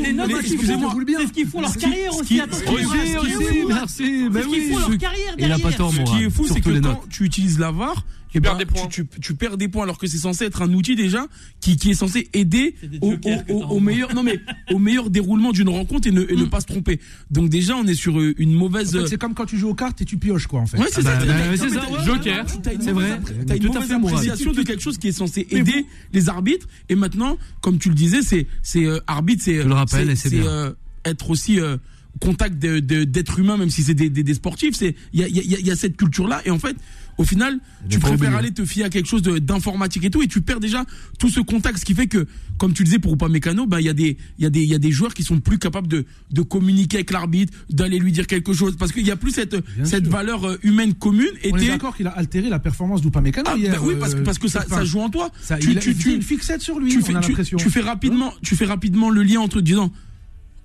[0.02, 2.38] les notes, excusez-moi, c'est ce qu'ils font leur carrière aussi.
[2.38, 3.94] C'est merci.
[3.98, 5.76] C'est Mais ce qu'ils oui, font leur carrière Il a pas derrière.
[5.78, 7.08] tort, Ce qui est fou, c'est que les quand notes.
[7.10, 8.86] tu utilises la VAR, eh Tu ben, perds des points.
[8.88, 11.26] Tu, tu- tu perds des points alors que c'est censé être un outil déjà
[11.60, 14.38] qui, qui est censé aider des au, au- au en meilleur, non mais
[14.70, 17.00] au meilleur déroulement d'une rencontre et ne, et ne pas se tromper.
[17.30, 18.94] Donc déjà, on est sur euh, une mauvaise.
[18.96, 20.78] En fait, c'est comme quand tu joues aux cartes et tu pioches, quoi, en fait.
[20.78, 21.24] Ouais, c'est Ah ça.
[21.24, 22.04] bah, bah, c'est non, ça, ouais.
[22.04, 22.46] Joker.
[22.80, 23.20] C'est vrai.
[23.46, 26.66] T'as une Tout à mauvaise appréciation de quelque chose qui est censé aider les arbitres.
[26.90, 30.30] Et maintenant, comme tu le disais, c'est c'est euh, arbitre, c'est Je le rappelle, c'est
[30.30, 30.46] bien.
[30.46, 30.72] euh,
[31.04, 31.76] être aussi euh,
[32.20, 34.74] contact d'êtres humains, même si c'est des, des, des sportifs.
[34.74, 36.42] C'est il y a, y, a, il y a cette culture là.
[36.44, 36.76] Et en fait,
[37.18, 40.40] au final, tu préfères aller te fier à quelque chose d'informatique et tout, et tu
[40.40, 40.84] perds déjà
[41.18, 42.26] tout ce contact, ce qui fait que,
[42.56, 44.62] comme tu le disais pour Upamecano, ben il y a des il y a des
[44.62, 47.98] il y a des joueurs qui sont plus capables de de communiquer avec l'arbitre, d'aller
[47.98, 50.12] lui dire quelque chose, parce qu'il y a plus cette cette sûr.
[50.12, 51.28] valeur euh, humaine commune.
[51.42, 53.72] Et On est d'accord qu'il a altéré la performance d'Upamecano ah, hier.
[53.72, 55.30] bah oui, parce que, euh, parce que ça, joue en toi.
[55.40, 57.20] Ça, tu, il a tu, fait tu, une fixette sur lui, tu on fais, a
[57.20, 57.58] tu, l'impression.
[57.58, 59.92] tu fais rapidement, tu fais rapidement le lien entre disant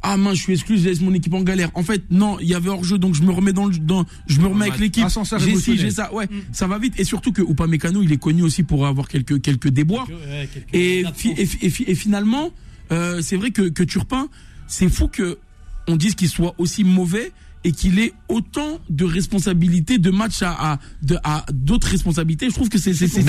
[0.03, 1.71] ah mince, je suis exclu, je laisse mon équipe en galère.
[1.75, 4.05] En fait, non, il y avait hors jeu, donc je me remets dans le, dans,
[4.27, 5.03] je me remets avec l'équipe.
[5.05, 6.99] Ascenseur J'ai j'ai ça, ouais, ça va vite.
[6.99, 10.07] Et surtout que Upamecano, il est connu aussi pour avoir quelques quelques déboires.
[10.73, 12.51] Et, fi- et, fi- et, fi- et finalement,
[12.91, 14.27] euh, c'est vrai que, que Turpin,
[14.67, 15.37] c'est fou que
[15.87, 17.31] on dise qu'il soit aussi mauvais
[17.63, 22.49] et qu'il ait autant de responsabilités de match à, à, de- à d'autres responsabilités.
[22.49, 23.21] Je trouve que c'est c'est c'est-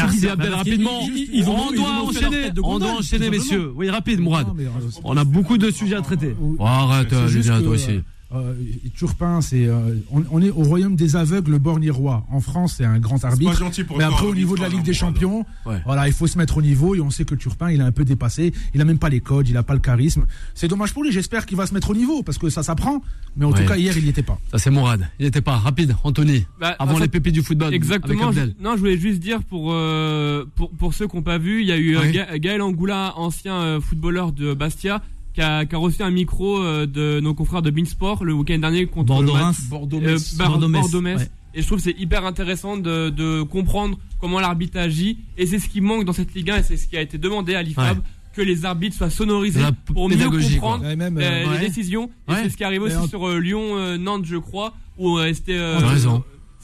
[0.50, 1.00] rapidement.
[1.02, 3.72] ils- ils ont- on ils doit ont enchaîner, on doit enchaîner, messieurs.
[3.76, 4.46] Oui, rapide, Mourad.
[4.58, 4.68] Euh,
[5.04, 6.34] On a beaucoup de sujets à traiter.
[6.58, 8.00] Oh, arrête, euh, Julien, toi aussi.
[8.32, 8.54] Euh,
[8.96, 12.26] Turpin, c'est, euh, on, on est au royaume des aveugles bornirois.
[12.30, 13.52] En France, c'est un grand C'est arbitre.
[13.52, 14.92] pas gentil pour Mais après, au niveau de la Ligue des.
[14.94, 15.80] Champions, Ouais.
[15.84, 17.92] voilà, il faut se mettre au niveau et on sait que Turpin, il est un
[17.92, 18.52] peu dépassé.
[18.74, 20.24] Il a même pas les codes, il a pas le charisme.
[20.54, 21.12] C'est dommage pour lui.
[21.12, 23.02] J'espère qu'il va se mettre au niveau parce que ça s'apprend.
[23.36, 23.60] Mais en Ouais.
[23.62, 24.38] tout cas, hier, il n'y était pas.
[24.52, 25.08] Ça, c'est Mourad.
[25.18, 25.94] Il était pas rapide.
[26.04, 27.74] Anthony, Bah, avant les pépites du football.
[27.74, 28.28] Exactement.
[28.28, 28.54] Avec je- Abdel.
[28.60, 31.66] non, je voulais juste dire pour euh, pour pour ceux qui n'ont pas vu, il
[31.68, 32.12] y a eu Ouais.
[32.12, 35.02] Ga- Gaël Angoula, ancien euh, footballeur de Bastia,
[35.34, 38.58] qui a, qui a reçu un micro euh, de nos confrères de Beansport le week-end
[38.58, 39.06] dernier contre.
[39.06, 41.20] Bordeaux, euh, Bordeaux-Metz, Bordeaux-Metz.
[41.20, 41.28] ouais.
[41.56, 45.18] Et je trouve que c'est hyper intéressant de, de comprendre comment l'arbitre agit.
[45.38, 47.16] Et c'est ce qui manque dans cette Ligue 1 et c'est ce qui a été
[47.18, 47.98] demandé à l'IFAB.
[47.98, 48.02] Ouais.
[48.34, 51.58] Que les arbitres soient sonorisés pour mieux comprendre même, euh, les ouais.
[51.60, 52.10] décisions.
[52.28, 52.38] Et Ouais.
[52.42, 55.56] c'est ce qui arrive aussi en- sur euh, Lyon-Nantes, je crois, où euh, c'était.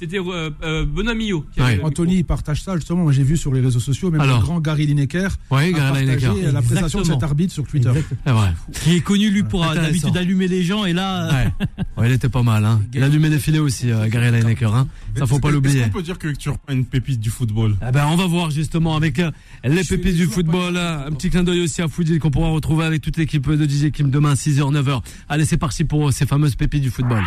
[0.00, 1.44] C'était euh, euh, Benoît Millot.
[1.54, 1.80] qui Ouais.
[1.82, 3.02] Anthony il partage ça justement.
[3.04, 4.38] Moi j'ai vu sur les réseaux sociaux, même Alors.
[4.38, 6.52] le grand Gary Lineker Ouais, a Gary partagé Lineker.
[6.52, 7.88] la prestation de cet arbitre sur Twitter.
[7.90, 8.20] Exactement.
[8.24, 8.52] C'est vrai.
[8.82, 9.86] Qui est connu lui pour euh, Intéressant.
[9.88, 11.24] d'habitude allumer les gens et là.
[11.26, 11.50] euh, Ouais.
[11.96, 12.64] Ouais, il était pas mal.
[12.64, 12.80] Hein.
[12.94, 14.74] Il a allumé des filets aussi, euh, Gary Lineker.
[14.74, 14.88] Hein.
[15.18, 15.80] Ça, faut pas l'oublier.
[15.80, 17.76] Est-ce qu'on peut dire que tu reprends une pépite du football?
[17.86, 19.30] Eh ben, on va voir justement avec euh,
[19.64, 20.76] les pépites du football.
[20.78, 23.90] Un petit clin d'œil aussi à Foodie qu'on pourra retrouver avec toute l'équipe de DJ
[23.92, 25.02] Kim demain 6h, 9h.
[25.28, 27.22] Allez, c'est parti pour euh, ces fameuses pépites du football.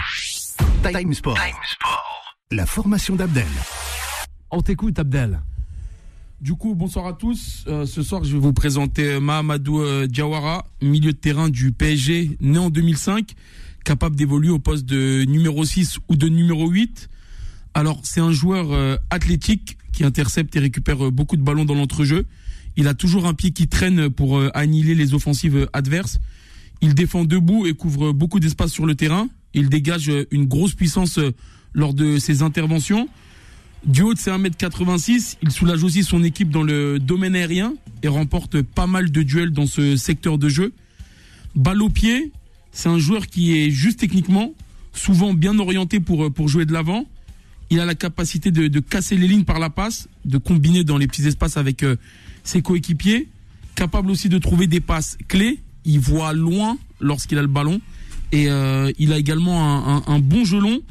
[0.83, 1.37] Time Sport.
[2.53, 3.47] La formation d'Abdel.
[4.51, 5.41] On t'écoute, Abdel.
[6.39, 7.65] Du coup, bonsoir à tous.
[7.67, 12.37] Euh, ce soir, je vais vous présenter Mahamadou euh, Diawara, milieu de terrain du PSG,
[12.41, 13.33] né en 2005,
[13.83, 17.09] capable d'évoluer au poste de numéro 6 ou de numéro 8.
[17.73, 21.73] Alors, c'est un joueur euh, athlétique qui intercepte et récupère euh, beaucoup de ballons dans
[21.73, 22.27] l'entrejeu.
[22.75, 26.19] Il a toujours un pied qui traîne pour euh, annihiler les offensives euh, adverses.
[26.81, 29.27] Il défend debout et couvre beaucoup d'espace sur le terrain.
[29.53, 31.31] Il dégage euh, une grosse puissance euh,
[31.73, 33.07] lors de ses interventions.
[33.85, 38.07] Du haut de ses 1m86, il soulage aussi son équipe dans le domaine aérien et
[38.07, 40.73] remporte pas mal de duels dans ce secteur de jeu.
[41.55, 42.31] Balle au pied,
[42.71, 44.53] c'est un joueur qui est juste techniquement,
[44.93, 47.05] souvent bien orienté pour, pour jouer de l'avant.
[47.69, 51.07] Il a la capacité de, casser les lignes par la passe, de combiner dans les
[51.07, 51.97] petits espaces avec euh,
[52.43, 53.27] ses coéquipiers.
[53.75, 55.59] Capable aussi de trouver des passes clés.
[55.83, 57.81] Il voit loin lorsqu'il a le ballon.
[58.31, 60.81] Et euh, il a également un bon gelon.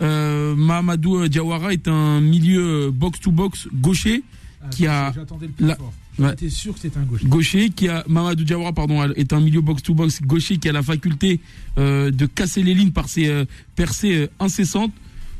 [0.00, 4.22] Euh, Mahamadou Diawara est un milieu box-to-box gaucher
[4.70, 5.92] Qui a- J'attendais le plus la- fort.
[6.18, 6.34] Ouais.
[6.50, 7.24] Sûr que c'était un gauche.
[7.24, 10.72] gaucher qui a Mamadou Diawara pardon est un milieu box to box gaucher qui a
[10.72, 11.40] la faculté
[11.78, 13.44] euh, de casser les lignes par ses euh,
[13.76, 14.92] percées euh, incessantes.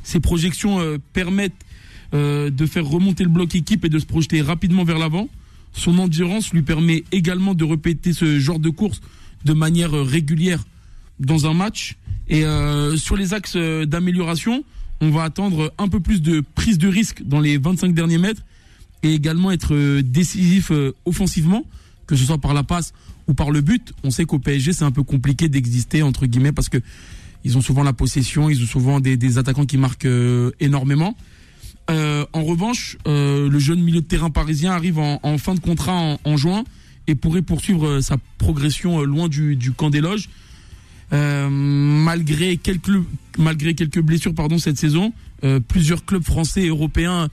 [0.05, 1.64] Ses projections euh, permettent
[2.14, 5.29] euh, de faire remonter le bloc équipe et de se projeter rapidement vers l'avant.
[5.73, 9.01] Son endurance lui permet également de répéter ce genre de course
[9.44, 10.62] de manière euh, régulière
[11.18, 11.97] dans un match.
[12.29, 14.64] Et euh, sur les axes euh, d'amélioration,
[15.01, 18.43] on va attendre un peu plus de prise de risque dans les 25 derniers mètres
[19.03, 21.64] et également être euh, décisif euh, offensivement,
[22.07, 22.93] que ce soit par la passe
[23.29, 23.93] ou par le but.
[24.05, 26.79] On sait qu'au PSG, c'est un peu compliqué d'exister, entre guillemets, parce que
[27.45, 30.09] ils ont souvent la possession, ils ont souvent des, attaquants qui marquent
[30.59, 31.17] énormément.
[31.91, 36.19] Euh, en revanche, euh, le jeune milieu de terrain parisien arrive en, fin de contrat
[36.25, 36.64] en, juin
[37.07, 40.29] et pourrait poursuivre sa progression loin du, du camp des loges.
[41.12, 42.90] Euh, malgré quelques
[43.38, 45.12] malgré quelques blessures pardon cette saison,
[45.44, 47.29] euh, plusieurs clubs français et européens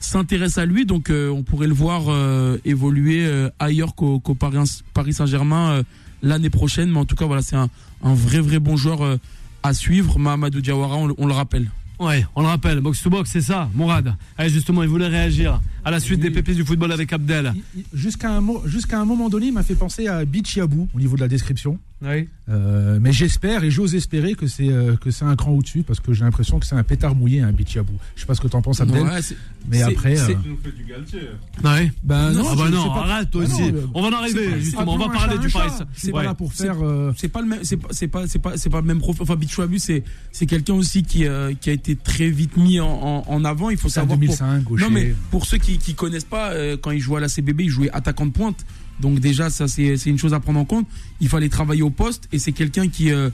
[0.00, 4.58] s'intéressent à lui, donc euh, on pourrait le voir euh, évoluer euh, ailleurs qu'au Paris,
[4.94, 5.82] Paris Saint-Germain euh,
[6.22, 6.90] l'année prochaine.
[6.90, 7.68] Mais en tout cas, voilà, c'est un,
[8.02, 9.16] un vrai vrai bon joueur euh,
[9.62, 10.18] à suivre.
[10.18, 11.68] Mahamadou Diawara, on, le- on le rappelle.
[11.98, 14.14] Ouais, on le rappelle, box to box, c'est ça, Mourad.
[14.36, 16.28] Allez, justement, il voulait réagir à la suite Oui.
[16.28, 17.52] des pépites du football avec Abdel.
[17.92, 21.26] Jusqu'à un, un moment donné, il m'a fait penser à Bichiabou au niveau de la
[21.28, 21.76] description.
[22.00, 22.28] Oui.
[22.48, 25.98] Euh, mais j'espère et j'ose espérer que c'est euh, que c'est un cran au-dessus parce
[25.98, 27.92] que j'ai l'impression que c'est un pétard mouillé, un Bichiabou.
[28.14, 29.02] Je sais pas ce que t'en penses, Abdel.
[29.02, 29.20] Ouais,
[29.68, 31.20] mais après, c'est- euh, Tu nous fais du Galtier.
[31.64, 31.92] Ouais?
[32.04, 33.62] ben Non, ah bah je- non, c'est pas- arrête toi Ah aussi.
[33.62, 34.94] non, mais- on va en arriver, justement.
[34.94, 35.70] On va parler chat du Paris.
[35.94, 36.12] C'est Ouais.
[36.12, 36.76] pas là pour faire.
[36.82, 39.00] euh, c'est pas le même c'est pas c'est pas c'est pas c'est pas le même
[39.00, 42.78] profil enfin Bichouabu c'est c'est quelqu'un aussi qui euh, qui a été très vite mis
[42.80, 44.84] en, en, en avant il faut savoir pour, 2005, gaucher.
[44.84, 47.64] non mais pour ceux qui qui connaissent pas euh, quand il jouait à la CBB
[47.64, 48.64] il jouait attaquant de pointe
[49.00, 50.86] donc déjà ça c'est une chose à prendre en compte.
[51.20, 53.30] Il fallait travailler au poste et c'est quelqu'un qui euh,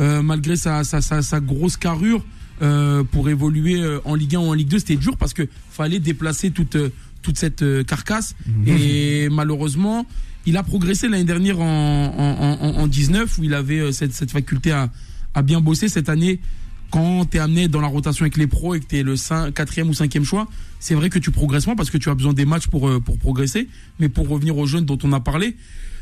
[0.00, 2.24] euh, malgré sa, sa, sa, sa grosse carrure
[2.62, 6.00] euh, pour évoluer en Ligue 1 ou en Ligue 2 c'était dur parce que fallait
[6.00, 6.76] déplacer toute
[7.22, 8.34] toute cette carcasse.
[8.66, 10.06] Et malheureusement
[10.46, 11.64] il a progressé l'année dernière en,
[12.16, 14.90] en, en, en 19 où il avait cette, cette faculté à,
[15.34, 15.88] à bien bosser.
[15.88, 16.40] Cette année
[16.90, 19.16] quand tu es amené dans la rotation avec les pros et que tu es le
[19.16, 20.48] 5, 4e ou 5e choix,
[20.80, 23.00] c'est vrai que tu progresses moins parce que tu as besoin des matchs pour, euh,
[23.00, 23.68] pour progresser.
[24.00, 25.56] Mais pour revenir aux jeunes dont on a parlé,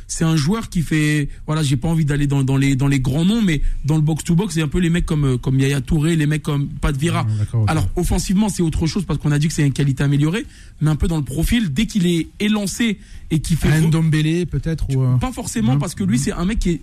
[0.09, 1.29] c'est un joueur qui fait.
[1.47, 4.03] Voilà, j'ai pas envie d'aller dans, dans, les, dans les grands noms, mais dans le
[4.03, 6.97] box-to-box, c'est un peu les mecs comme, euh, comme Yaya Touré, les mecs comme Pat
[6.97, 7.27] Vira.
[7.29, 7.71] Ah, d'accord, ok.
[7.71, 10.47] Alors, offensivement, c'est autre chose parce qu'on a dit que c'est une qualité améliorée,
[10.81, 12.99] mais un peu dans le profil, dès qu'il est élancé
[13.33, 13.69] et qu'il fait.
[13.73, 15.03] Alain Dombélé peut-être ou.
[15.03, 16.81] euh, Pas forcément parce que lui c'est un mec qui est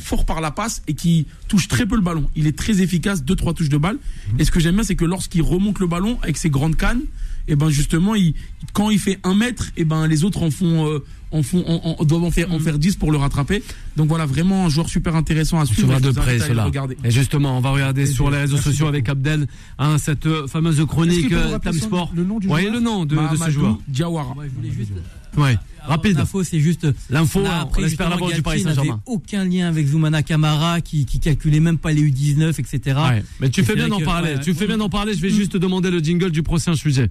[0.00, 2.24] fort par la passe et qui touche très peu le ballon.
[2.36, 3.98] Il est très efficace, deux trois touches de balle.
[4.38, 7.02] Et ce que j'aime bien c'est que lorsqu'il remonte le ballon avec ses grandes cannes,
[7.48, 8.34] et ben justement il
[8.72, 10.98] quand il fait un mètre, et ben les autres en font euh,
[11.30, 13.62] en font en, en- doivent en faire en faire 10 pour le rattraper.
[13.96, 16.00] Donc voilà vraiment un joueur super intéressant à suivre.
[16.00, 16.70] de vous près cela.
[17.02, 19.46] Et justement, on va regarder sur les réseaux sociaux avec Abdel
[19.78, 22.12] hein, cette euh, fameuse chronique euh, Tam Sport.
[22.14, 23.78] le nom du Ouais, joueur le nom de, de ce joueur.
[23.88, 24.34] Diawara.
[24.36, 24.92] Ouais, je voulais juste.
[25.36, 25.56] Ouais.
[25.80, 26.16] Alors, Rapide.
[26.16, 26.86] L'info, c'est juste.
[27.10, 29.02] L'info, on après, espère la justement, du Paris Saint-Germain.
[29.04, 32.98] aucun lien avec Zoumana Camara qui, qui calculait même pas les U19, etc.
[33.10, 33.24] Ouais.
[33.40, 34.34] Mais tu Et fais bien d'en parler.
[34.34, 35.12] ouais, tu fais bien d'en parler.
[35.14, 37.10] Je vais juste te demander le jingle du prochain sujet.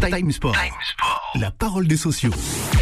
[0.00, 0.54] Time Sport.
[1.34, 2.30] La parole des sociaux.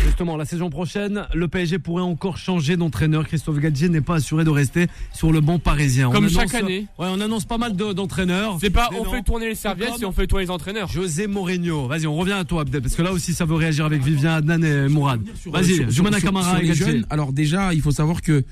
[0.04, 3.26] Justement, la saison prochaine, le PSG pourrait encore changer d'entraîneur.
[3.26, 6.10] Christophe Galtier n'est pas assuré de rester sur le banc parisien.
[6.10, 6.86] Comme On chaque annonce- année.
[6.98, 8.58] Ouais, on annonce pas mal de- d'entraîneurs.
[8.60, 9.10] C'est pas on non.
[9.10, 10.88] fait tourner les serviettes, c'est on fait tourner les entraîneurs.
[10.90, 11.86] José Mourinho.
[11.88, 14.34] Vas-y, on revient à toi, Abdel, parce que là aussi, ça veut réagir avec Vivien,
[14.34, 15.20] Adnan et Mourad.
[15.46, 15.86] Vas-y,
[16.22, 18.44] Camara sur et jeunes, alors déjà, il faut savoir que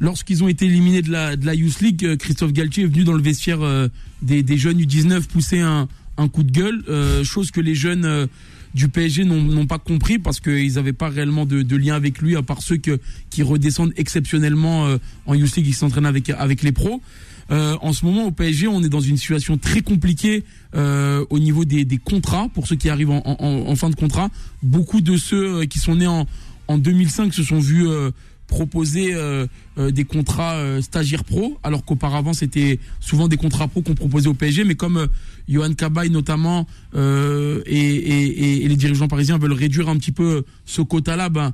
[0.00, 3.04] lorsqu'ils ont été éliminés de la, de la Youth League, euh, Christophe Galtier est venu
[3.04, 3.88] dans le vestiaire euh,
[4.22, 8.04] des, des jeunes U19 pousser un, un coup de gueule, euh, chose que les jeunes
[8.04, 8.26] euh,
[8.74, 12.36] du PSG n'ont pas compris parce qu'ils n'avaient pas réellement de, de lien avec lui,
[12.36, 12.98] à part ceux que,
[13.30, 17.00] qui redescendent exceptionnellement euh, en Youth League, qui s'entraînent avec, avec les pros.
[17.50, 20.42] Euh, en ce moment, au PSG, on est dans une situation très compliquée
[20.74, 22.48] euh, au niveau des, des contrats.
[22.52, 24.30] Pour ceux qui arrivent en, en- en fin de contrat,
[24.62, 26.26] beaucoup de ceux euh, qui sont nés en,
[26.68, 28.10] en 2005 se sont vus euh,
[28.46, 29.46] proposer euh,
[29.78, 34.28] euh, des contrats euh, stagiaires pro, alors qu'auparavant c'était souvent des contrats pro qu'on proposait
[34.28, 34.64] au PSG.
[34.64, 35.08] Mais comme
[35.48, 41.52] Johan Cabaye notamment et, les dirigeants parisiens veulent réduire un petit peu ce quota-là, ben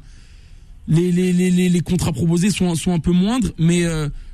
[0.89, 3.85] les, contrats proposés sont, sont un peu moindres, mais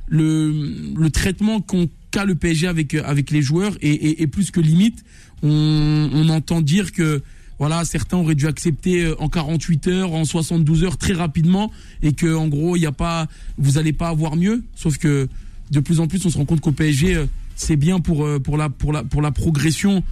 [0.09, 5.05] le, traitement qu'on qu'a le PSG avec, avec les joueurs est, plus que limite.
[5.43, 7.23] On entend dire que
[7.59, 12.13] voilà, certains auraient dû accepter euh, en 48 heures, en 72 heures très rapidement, et
[12.13, 13.27] que en gros, il y a pas,
[13.59, 14.63] vous allez pas avoir mieux.
[14.75, 15.29] Sauf que
[15.71, 18.39] de plus en plus, on se rend compte qu'au PSG, euh, c'est bien pour euh,
[18.39, 20.03] pour la pour la pour la progression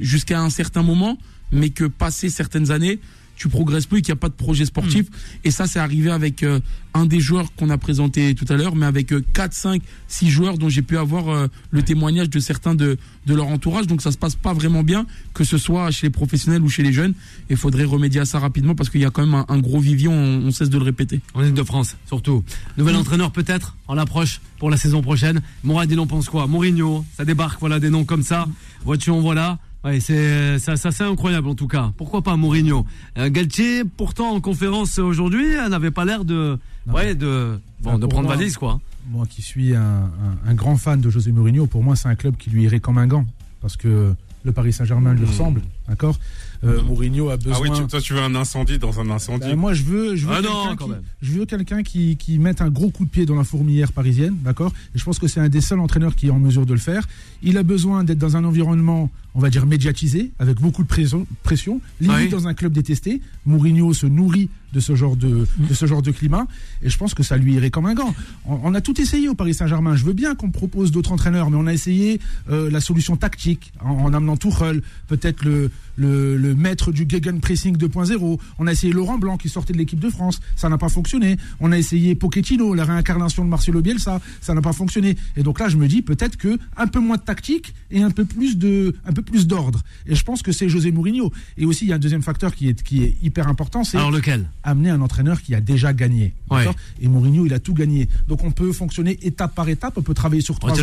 [0.00, 1.18] jusqu'à un certain moment,
[1.52, 2.98] mais que passé certaines années,
[3.36, 5.06] tu progresses plus et qu'il n'y a pas de projet sportif.
[5.44, 6.60] Et ça, c'est arrivé avec euh,
[6.94, 10.30] un des joueurs qu'on a présenté tout à l'heure, mais avec euh, 4, 5, 6
[10.30, 12.96] joueurs dont j'ai pu avoir euh, le témoignage de certains de,
[13.26, 13.86] de leur entourage.
[13.86, 16.82] Donc ça se passe pas vraiment bien, que ce soit chez les professionnels ou chez
[16.82, 17.12] les jeunes.
[17.50, 19.58] Et il faudrait remédier à ça rapidement parce qu'il y a quand même un, un
[19.58, 20.12] gros vivier, on,
[20.46, 21.20] on cesse de le répéter.
[21.34, 22.42] En Ligue de France, surtout.
[22.78, 25.42] Nouvel entraîneur peut-être en approche pour la saison prochaine.
[25.62, 26.46] Mourad, il en pense quoi?
[26.46, 28.48] Mourinho, ça débarque, voilà, des noms comme ça.
[28.84, 29.58] Voiture, voilà.
[29.86, 31.92] Ouais, c'est ça, ça c'est incroyable en tout cas.
[31.96, 32.84] Pourquoi pas Mourinho?
[33.18, 36.92] Euh, Galtier, pourtant en conférence aujourd'hui, n'avait pas l'air de, Non.
[36.94, 38.80] ouais, de, bon, de pour prendre moi- valise quoi.
[39.08, 42.16] Moi qui suis un, un- un grand fan de José Mourinho, pour moi c'est un
[42.16, 43.24] club qui lui irait comme un gant.
[43.62, 44.12] Parce que
[44.44, 46.18] le Paris Saint-Germain lui ressemble, d'accord
[46.64, 47.52] Euh, Mourinho a besoin...
[47.54, 49.46] Ah oui, tu- toi tu veux un incendie dans un incendie.
[49.48, 52.62] Ben, moi, je veux, je veux Ah quelqu'un qui, je veux quelqu'un qui, qui mette
[52.62, 55.38] un gros coup de pied dans la fourmilière parisienne, d'accord Et je pense que c'est
[55.38, 57.06] un des seuls entraîneurs qui est en mesure de le faire.
[57.42, 61.26] Il a besoin d'être dans un environnement, on va dire médiatisé, avec beaucoup de pression,
[61.42, 62.28] pression limite Oui.
[62.30, 63.20] dans un club détesté.
[63.44, 66.46] Mourinho se nourrit de ce genre de, de ce genre de climat,
[66.82, 68.14] et je pense que ça lui irait comme un gant.
[68.46, 69.94] On, on a tout essayé au Paris Saint-Germain.
[69.94, 72.18] Je veux bien qu'on propose d'autres entraîneurs, mais on a essayé
[72.50, 77.76] euh, la solution tactique en, en amenant Tuchel, peut-être le, le, le maître du gegenpressing
[77.76, 78.38] 2.0.
[78.58, 81.36] On a essayé Laurent Blanc qui sortait de l'équipe de France, ça n'a pas fonctionné.
[81.60, 85.16] On a essayé Pochettino, la réincarnation de Marcelo Bielsa, ça n'a pas fonctionné.
[85.36, 88.10] Et donc là, je me dis peut-être que un peu moins de tactique et un
[88.10, 89.80] peu plus de, un peu plus d'ordre.
[90.06, 91.32] Et je pense que c'est José Mourinho.
[91.56, 93.96] Et aussi, il y a un deuxième facteur qui est, qui est hyper important, c'est
[93.96, 94.48] Alors lequel?
[94.64, 96.34] amener un entraîneur qui a déjà gagné.
[96.50, 96.66] Ouais.
[97.00, 98.08] Et Mourinho, il a tout gagné.
[98.28, 100.74] Donc on peut fonctionner étape par étape, on peut travailler sur trois ans.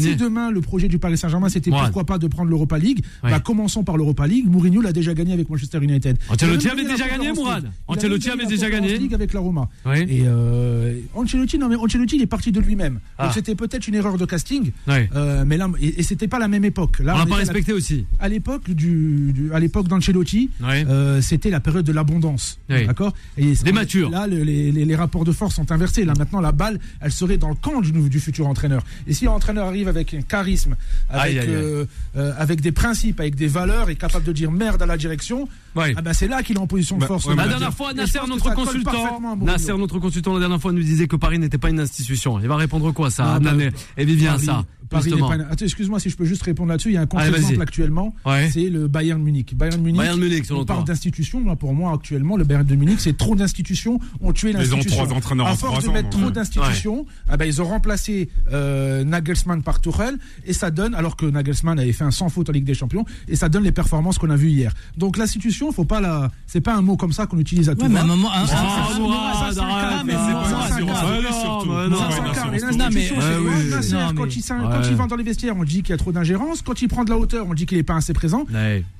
[0.00, 3.30] Si demain le projet du Paris Saint-Germain c'était pourquoi pas de prendre l'Europa League, Ouais.
[3.30, 4.35] bah commençons par l'Europa League.
[4.44, 6.16] Mourinho l'a déjà gagné avec Manchester United.
[6.28, 7.64] Ancelotti avait déjà gagné, Mourad.
[7.64, 7.72] League.
[7.88, 8.96] Ancelotti avait déjà gagné.
[8.98, 9.68] League avec la Roma.
[9.84, 9.98] Oui.
[10.08, 13.00] Et euh, Ancelotti, non mais Ancelotti il est parti de lui-même.
[13.18, 13.24] Ah.
[13.24, 14.70] Donc c'était peut-être une erreur de casting.
[14.88, 16.98] Euh, mais là, et, et c'était pas la même époque.
[17.00, 18.06] Là, On on pas la- respecté aussi.
[18.20, 23.12] à l'époque du, du- à l'époque d'Ancelotti, euh, c'était la période de l'abondance, d'accord?
[23.36, 24.10] Et Des matures.
[24.10, 26.04] Là, le- les, les- les rapports de force sont inversés.
[26.04, 28.82] Là, maintenant, la balle, elle serait dans le camp du, futur entraîneur.
[29.06, 30.76] Et si l'entraîneur arrive avec un charisme,
[31.08, 32.32] avec, Aïe, aïe, aïe.
[32.38, 35.94] avec des principes, avec des valeurs, et capable de dire merde à la direction, Ouais.
[35.96, 37.26] ah ben, c'est là qu'il est en position de Bah, force.
[37.26, 39.20] ouais, La dernière fois, Nasser, notre consultant.
[39.42, 42.38] Nasser, notre consultant, la dernière fois, nous disait que Paris n'était pas une institution.
[42.40, 43.52] Il va répondre quoi, ça, Ah, bah,
[43.96, 45.28] et- Vivien, Paris- ça, Paris n'est justement.
[45.28, 46.90] pas une- Attends, excuse-moi si je peux juste répondre là-dessus.
[46.90, 48.14] Il y a un contre-exemple actuellement.
[48.24, 48.48] Ouais.
[48.52, 49.54] C'est le Bayern Munich.
[49.56, 49.98] Bayern Munich.
[49.98, 50.84] Bayern Munich, selon on parle.
[51.42, 53.98] Moi, pour moi, actuellement, le Bayern de Munich, c'est trop d'institutions.
[54.20, 55.04] ont tué Ils ont l'institution.
[55.04, 58.28] trois entraîneurs À en force trois de ans, mettre trop d'institutions, ah ils ont remplacé
[58.52, 62.48] euh, Nagelsmann par Tuchel et ça donne, alors que Nagelsmann avait fait un sans faute
[62.48, 64.72] en Ligue des Champions, et ça donne les performances qu'on a vues hier.
[64.96, 67.86] Donc l'institution, faut pas la, c'est pas un mot comme ça qu'on utilise à tout
[67.88, 68.28] moment,
[73.40, 73.70] oui.
[73.70, 76.62] Nasser, Non, quand, il, va dans les vestiaires, on dit qu'il y a trop d'ingérence.
[76.62, 78.44] Quand il prend de la hauteur, on dit qu'il n'est pas assez présent.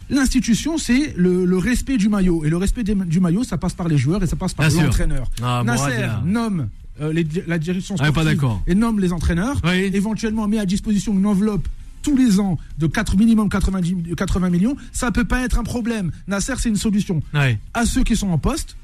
[0.09, 2.45] L'institution, c'est le, respect du maillot.
[2.45, 5.31] Et le respect du maillot, ça passe par les joueurs et ça passe par l'entraîneur.
[5.43, 6.69] Ah, Nasser nomme
[7.01, 9.61] euh, les- la direction Ah, pas sportive et nomme les entraîneurs.
[9.65, 9.91] Oui.
[9.93, 11.69] Éventuellement, met à disposition une enveloppe
[12.07, 15.65] tous les ans de 4, minimum 90, 80 millions, ça ne peut pas être un
[15.65, 16.13] problème.
[16.29, 17.21] Nasser, c'est une solution.
[17.35, 17.59] Ouais.
[17.75, 18.77] À ceux qui sont en poste,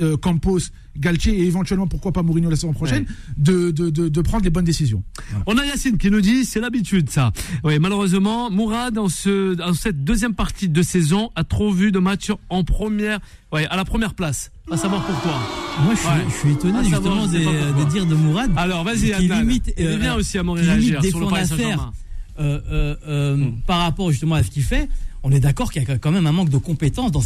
[0.00, 0.60] euh, Campos,
[0.96, 3.04] Galtier et éventuellement pourquoi pas Mourinho la saison prochaine,
[3.36, 5.02] de, de, de, prendre les bonnes décisions.
[5.46, 7.32] On a Yacine qui nous dit c'est l'habitude ça.
[7.64, 11.98] Oui, malheureusement, Mourad dans, ce, dans cette deuxième partie de saison a trop vu de
[11.98, 13.20] matchs en première,
[13.52, 14.50] ouais, à la première place.
[14.70, 15.38] À savoir pourquoi.
[15.84, 18.50] Moi, je suis, étonné justement des, des, dires de Mourad.
[18.56, 19.40] Alors, vas-y, Adnan.
[19.40, 21.92] Limite, euh, il aussi à mon sur le Paris Saint-Germain.
[22.40, 23.60] Euh, euh, euh, hmm.
[23.64, 24.88] par rapport justement à ce qu'il fait,
[25.22, 27.22] on est d'accord qu'il y a quand même un manque de compétences dans,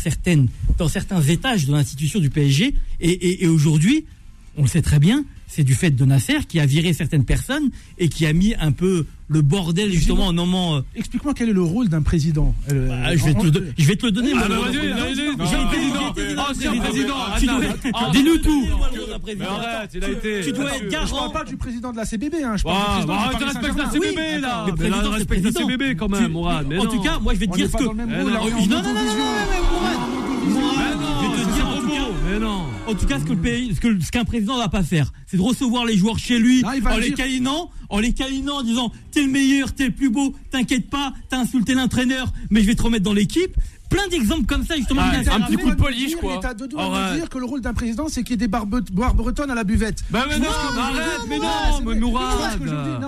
[0.76, 2.74] dans certains étages de l'institution du PSG.
[3.00, 4.04] Et aujourd'hui,
[4.58, 7.70] on le sait très bien, c'est du fait de Nasser qui a viré certaines personnes
[7.96, 10.76] et qui a mis un peu le bordel justement en nommant.
[10.76, 12.54] Euh, Explique-moi quel est le rôle d'un président.
[12.68, 14.32] Ah, je, vais te le, je vais te le donner.
[14.34, 17.54] Ah, bah, vas-y, vas-y, président, président.
[18.12, 18.66] Dis-nous tout.
[20.42, 21.06] Tu dois être garant.
[21.06, 22.56] Je parle pas du président de la CBB, hein.
[22.56, 24.66] Je parle du président de la CBB là.
[24.78, 27.76] Mais respecte la CBB quand même, En tout cas, moi je vais te dire ce
[27.76, 27.84] que.
[27.84, 29.17] Non, Non, non, non.
[32.88, 34.82] En tout cas, ce que le pays, ce que ce qu'un président ne va pas
[34.82, 36.80] faire, c'est de recevoir les joueurs chez lui en les
[37.90, 41.40] en les câlinant, en disant t'es le meilleur, t'es le plus beau, t'inquiète pas, t'as
[41.40, 43.54] insulté l'entraîneur, mais je vais te remettre dans l'équipe
[43.88, 45.02] plein d'exemples comme ça justement.
[45.04, 46.38] Ah, un petit coup de polish quoi.
[46.40, 48.48] T'as deux doigts de dire que le rôle d'un président c'est qu'il y ait des
[48.48, 50.02] barbe bretonnes à la buvette.
[50.10, 52.60] Bah mais non, arrête, mais non, mais Mourad.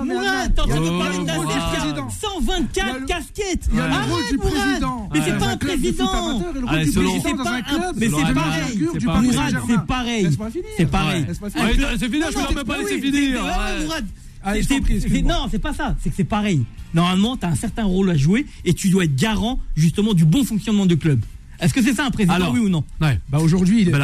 [0.05, 3.69] Mourad, t'es en train de parler de ta 124 casquettes.
[3.73, 5.09] Il y a le rôle du président.
[5.13, 6.43] Mais c'est pas un président.
[7.23, 7.95] C'est pas un club.
[7.97, 8.89] Mais c'est pareil.
[9.05, 10.29] Mourad, c'est pareil.
[10.77, 11.27] C'est pareil.
[11.29, 11.85] C'est fini.
[11.99, 12.25] C'est fini.
[12.31, 13.43] Je peux même pas laisser finir.
[15.23, 15.97] Non, c'est pas ça.
[16.01, 16.65] C'est que c'est pareil.
[16.95, 20.25] Normalement, tu as un certain rôle à jouer et tu dois être garant justement du
[20.25, 21.21] bon fonctionnement du club.
[21.61, 23.95] Est-ce que c'est ça un président, oui ou non ouais, bah, Aujourd'hui, il est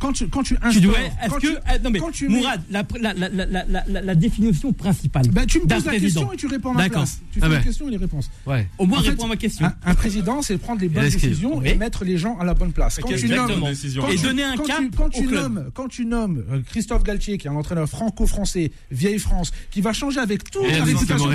[0.00, 0.94] quand tu, quand tu instaures.
[1.22, 2.28] est-ce que.
[2.28, 5.28] Mourad, mets, la, la, la, la, définition principale.
[5.28, 7.20] Ben, tu me poses la question et tu réponds à ma place.
[7.32, 7.58] Tu fais ah ben.
[7.58, 8.30] les questions et les réponses.
[8.46, 8.66] Ouais.
[8.78, 9.70] Au moins, en réponds à ma question.
[9.84, 12.98] Un, président, c'est prendre les bonnes décisions et mettre les gens à la bonne place.
[13.00, 13.64] Quand tu nommes,
[14.10, 14.82] et donner un cap.
[14.96, 19.18] Quand, tu nommes, quand tu nommes euh, Christophe Galtier, qui est un entraîneur franco-français, vieille
[19.18, 21.28] France, qui va changer avec toute la réputation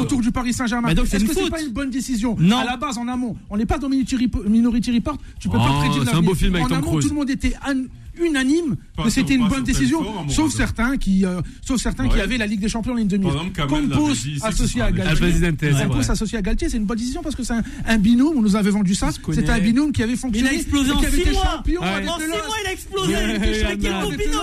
[0.00, 0.88] autour du Paris Saint-Germain.
[0.88, 2.58] Est-ce que c'est pas une bonne décision Non.
[2.58, 5.18] À la base, en amont, on n'est pas dans Minority Report.
[5.38, 6.10] Tu peux pas oh, prédire la.
[6.10, 7.04] C'est un beau film avec Tom Cruise.
[7.04, 7.90] Tout le monde était and
[8.20, 12.10] unanime pas que c'était une bonne décision, sauf certains qui, euh, sauf certains ouais.
[12.10, 13.34] qui avaient la Ligue des Champions en ligne de mire.
[13.68, 14.12] Compos
[14.42, 15.40] associé à Galtier.
[15.86, 18.36] Compos associé à Galtier, c'est une bonne décision parce que c'est un, un, binôme.
[18.36, 19.10] On nous avait vendu ça.
[19.32, 20.48] C'était un binôme qui avait fonctionné.
[20.50, 21.58] Il a explosé en 6 mois.
[21.58, 23.14] En 6 mois, il a explosé.
[23.14, 24.42] Avec quel binôme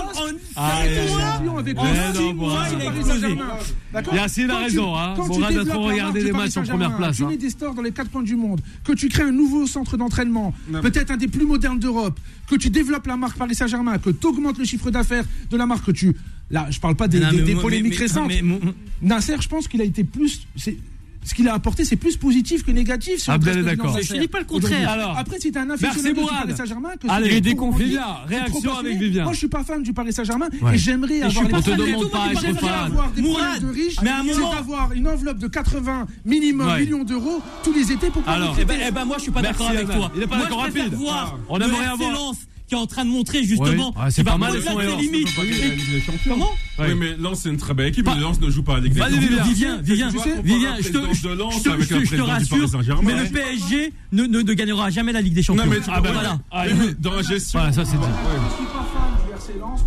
[0.56, 3.36] En 5 mois, il a explosé.
[4.12, 4.96] Yacine a raison.
[4.96, 5.14] Hein.
[5.18, 7.16] On va trop regarder les matchs en première place.
[7.16, 7.28] Tu hein.
[7.28, 9.96] mets des stores dans les quatre coins du monde, que tu crées un nouveau centre
[9.96, 12.18] d'entraînement, peut-être un des plus modernes d'Europe,
[12.48, 15.56] que tu développes la marque Paris Saint-Germain Germain, que tu augmentes le chiffre d'affaires de
[15.56, 16.16] la marque, que tu.
[16.50, 17.20] Là, je parle pas des,
[17.60, 18.28] polémiques récentes.
[18.28, 18.42] Mais,
[19.02, 20.46] Nasser, je pense qu'il a été plus.
[21.26, 23.18] Ce qu'il a apporté, c'est plus positif que négatif.
[23.18, 23.98] Sur ah, d'accord.
[24.00, 24.88] Je ne dis pas le contraire.
[24.88, 27.98] Alors, Après, si tu es un aficionado du Paris Saint-Germain, que Allez, déconfie
[28.28, 29.24] Réaction avec Vivien.
[29.24, 31.30] Moi, je ne suis pas fan du Paris Saint-Germain et j'aimerais avoir.
[31.30, 32.08] Je suis pas fan de tout
[32.60, 32.88] pas.
[33.20, 37.42] Mourad, de riches, mais à un moment, avoir une enveloppe de 80 minimum millions d'euros
[37.64, 38.22] tous les étés pour.
[38.28, 40.12] Alors, eh ben, eh ben, moi, je ne suis pas d'accord avec toi.
[40.14, 40.96] Il est pas d'accord rapide.
[41.48, 42.34] On aimerait avoir
[42.66, 43.96] qui est en train de montrer justement ouais.
[43.98, 45.28] ah, c'est pas mal les limites.
[46.26, 48.80] Comment Oui, mais Lens c'est une très belle équipe, mais Lens ne joue pas à
[48.80, 48.88] l'Aix.
[48.88, 50.10] Vivien, Vivien,
[50.42, 55.64] Vivien, je te rassure, mais le PSG ne gagnera jamais la Ligue des Champions.
[55.64, 56.38] Non mais ah, voilà.
[56.50, 56.64] Ah,
[56.98, 57.58] dans la gestion.
[57.58, 58.66] Voilà, ça c'est dit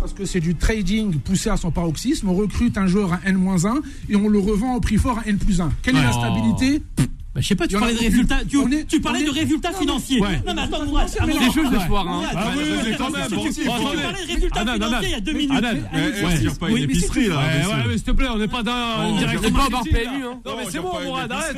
[0.00, 2.28] parce que c'est du trading poussé à son paroxysme.
[2.28, 5.38] On recrute un joueur à N-1 et on le revend au prix fort à N
[5.38, 5.70] 1.
[5.82, 6.82] Quelle est la stabilité?
[6.98, 7.02] Oh.
[7.32, 9.78] Bah, je sais pas, tu parlais de résultats, tu, est, tu parlais de résultats non,
[9.78, 10.20] financiers.
[10.20, 10.42] Ouais.
[10.44, 12.08] Non mais attends, Mourad, les choses de soir.
[12.08, 12.22] Hein.
[12.34, 13.28] Ah oui, mais quand même.
[13.28, 15.52] Tu parlais de résultats financiers il y a deux minutes.
[15.52, 17.36] Anan, on tire pas une épicerie là.
[17.36, 19.96] Ouais, mais s'il te plaît, on n'est pas dans directement par PMU.
[19.96, 20.20] Hein.
[20.24, 20.40] Hein.
[20.44, 21.56] Non mais c'est euh, oh, bon, Mourad, arrête.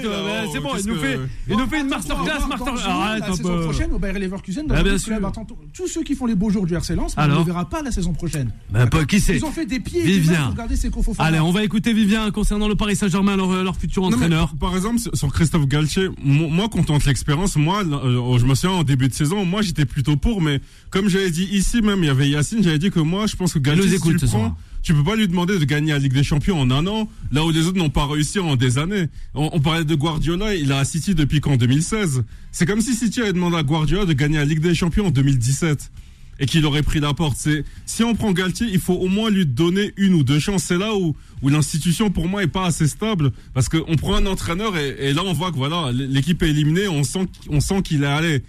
[0.52, 1.18] C'est bon, il nous fait,
[1.48, 2.84] il nous oh, fait une masterclass, masterclass.
[2.84, 3.20] Arrête.
[3.20, 5.26] La bah, saison prochaine au Bayer Leverkusen, dans le club,
[5.72, 7.90] tous ceux qui font les beaux jours du RC Lens, on ne verra pas la
[7.90, 8.52] saison prochaine.
[8.68, 10.02] Ben pas qui c'est Ils ont fait des pieds.
[10.02, 10.54] Vivien.
[11.18, 14.52] Allez, on va écouter Vivien concernant le Paris Saint-Germain, leur futur entraîneur.
[14.60, 18.82] Par exemple, sur Christophe Christophe moi, quand on l'expérience, moi, euh, je me souviens en
[18.82, 20.60] début de saison, moi, j'étais plutôt pour, mais
[20.90, 23.52] comme j'avais dit ici même, il y avait Yacine, j'avais dit que moi, je pense
[23.52, 23.98] que Galtier,
[24.82, 27.08] tu le peux pas lui demander de gagner la Ligue des Champions en un an,
[27.30, 29.06] là où les autres n'ont pas réussi en des années.
[29.34, 32.24] On, parlait de Guardiola, il a à City depuis qu'en 2016.
[32.50, 35.10] C'est comme si City avait demandé à Guardiola de gagner la Ligue des Champions en
[35.10, 35.90] 2017
[36.38, 37.36] et qu'il aurait pris la porte.
[37.38, 40.64] C'est si on prend Galtier, il faut au moins lui donner une ou deux chances.
[40.64, 44.26] C'est là où où l'institution pour moi est pas assez stable parce qu'on prend un
[44.26, 48.04] entraîneur et, là on voit que voilà l'équipe est éliminée, on sent on sent qu'il
[48.04, 48.42] est allé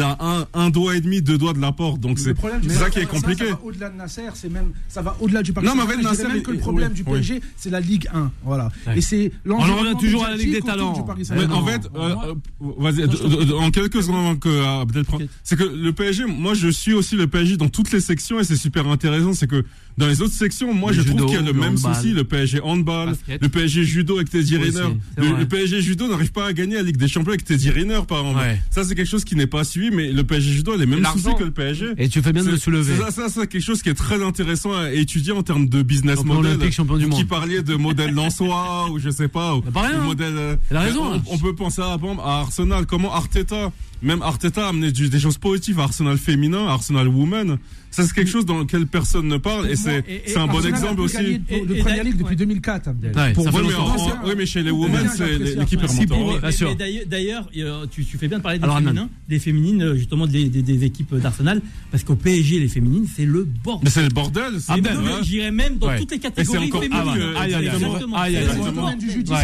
[0.00, 2.00] a un, un doigt et demi, deux doigts de la porte.
[2.00, 2.34] Donc c'est
[2.70, 3.46] ça qui est compliqué.
[3.46, 6.02] Ça, va au-delà de Nasser, c'est même, ça va au-delà du Paris Non, mais dirais
[6.02, 7.18] Nasser, même que le il- problème oui, du oui.
[7.18, 8.30] PSG, c'est la Ligue 1.
[8.44, 8.70] Voilà.
[8.86, 8.98] Ouais.
[8.98, 10.94] Et c'est On en revient toujours à la Ligue des talents.
[11.30, 12.34] Mais en fait, euh, euh,
[12.78, 17.16] vas-y, en quelques secondes que euh, prenne- c'est que le PSG, moi je suis aussi
[17.16, 19.64] le PSG dans toutes les sections et c'est super intéressant, c'est que
[19.98, 21.76] dans les autres sections, moi Le je judo, trouve qu'il y a le le même
[21.76, 21.94] handball.
[21.94, 23.42] souci, le PSG handball, Basket.
[23.42, 24.96] le PSG judo avec Teddy Oui, Riner.
[25.16, 28.20] Le, PSG judo n'arrive pas à gagner la Ligue des Champions avec Teddy Riner par
[28.20, 28.38] exemple.
[28.38, 28.60] Ouais.
[28.70, 31.04] Ça c'est quelque chose qui n'est pas suivi, mais le PSG judo a les mêmes
[31.04, 31.92] soucis que le PSG.
[31.98, 32.96] Et tu fais bien de le soulever.
[32.96, 36.16] Ça, ça, c'est quelque chose qui est très intéressant à étudier en termes de business
[36.16, 36.52] Champion model.
[36.52, 37.18] olympique, champion du monde.
[37.18, 39.54] Qui parliez de modèle Lançois ou je sais pas.
[39.56, 40.04] Ou, Bah, pas rien, ou hein.
[40.04, 40.34] modèle.
[40.36, 41.22] euh, Elle a raison, on- hein.
[41.30, 42.86] On, peut penser à, à Arsenal.
[42.86, 43.72] Comment Arteta,
[44.02, 47.58] même Arteta a amené du- des choses positives à Arsenal féminin, à Arsenal women.
[47.90, 49.98] Ça c'est quelque chose dans lequel personne ne parle et c'est
[50.36, 51.16] un bon Arsenal exemple aussi.
[51.16, 52.36] gagné de- de Premier League depuis ouais.
[52.36, 53.12] 2004, Abdel.
[53.14, 57.86] Ouais, Pour ouais, mais, en- oui, mais chez les women, c'est l'équipe mais d'ailleurs- euh,
[57.90, 60.62] tu, tu fais bien de parler des Alors, féminins, des féminines, euh, justement des, des-
[60.62, 63.84] des équipes d'Arsenal, parce qu'au PSG, les féminines, c'est le bordel.
[63.84, 64.54] Mais c'est le bordel.
[64.68, 65.10] Abdel, même, ouais.
[65.22, 65.98] J'irais même dans Ouais.
[65.98, 67.08] toutes les Et c'est catégories encore féminines.
[67.18, 67.42] euh.
[67.42, 68.90] Exactement.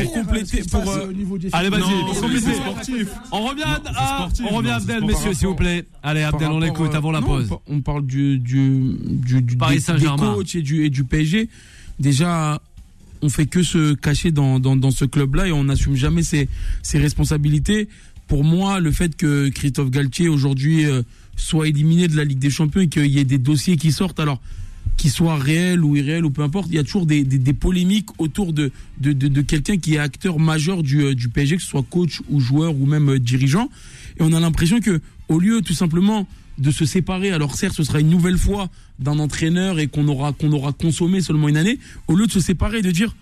[0.04, 3.08] Pour compléter, pour, euh, au niveau des Allez, vas-y, sportif.
[3.32, 5.84] On revient, à, on revient à Abdel, messieurs, s'il vous plaît.
[6.02, 7.46] Allez, Abdel, on l'écoute euh, avant la pause.
[7.46, 10.30] on par- On parle du, du, du, du- Paris Saint-Germain.
[10.30, 11.48] des coachs et du, et du PSG.
[11.98, 12.60] Déjà,
[13.22, 16.48] on fait que se cacher dans, dans, dans ce club-là et on n'assume jamais ses,
[16.82, 17.88] ses responsabilités.
[18.28, 21.02] Pour moi, le fait que Christophe Galtier aujourd'hui euh,
[21.36, 24.20] soit éliminé de la Ligue des Champions et qu'il y ait des dossiers qui sortent,
[24.20, 24.40] alors
[24.96, 27.52] qu'ils soient réels ou irréels ou peu importe, il y a toujours des, des, des
[27.52, 31.56] polémiques autour de, de, de, de quelqu'un qui est acteur majeur du, euh, du PSG,
[31.56, 33.70] que ce soit coach ou joueur ou même dirigeant.
[34.18, 36.26] Et on a l'impression que au lieu tout simplement
[36.58, 40.32] de se séparer, alors certes ce sera une nouvelle fois d'un entraîneur et qu'on aura
[40.32, 43.14] qu'on aura consommé seulement une année, au lieu de se séparer et de dire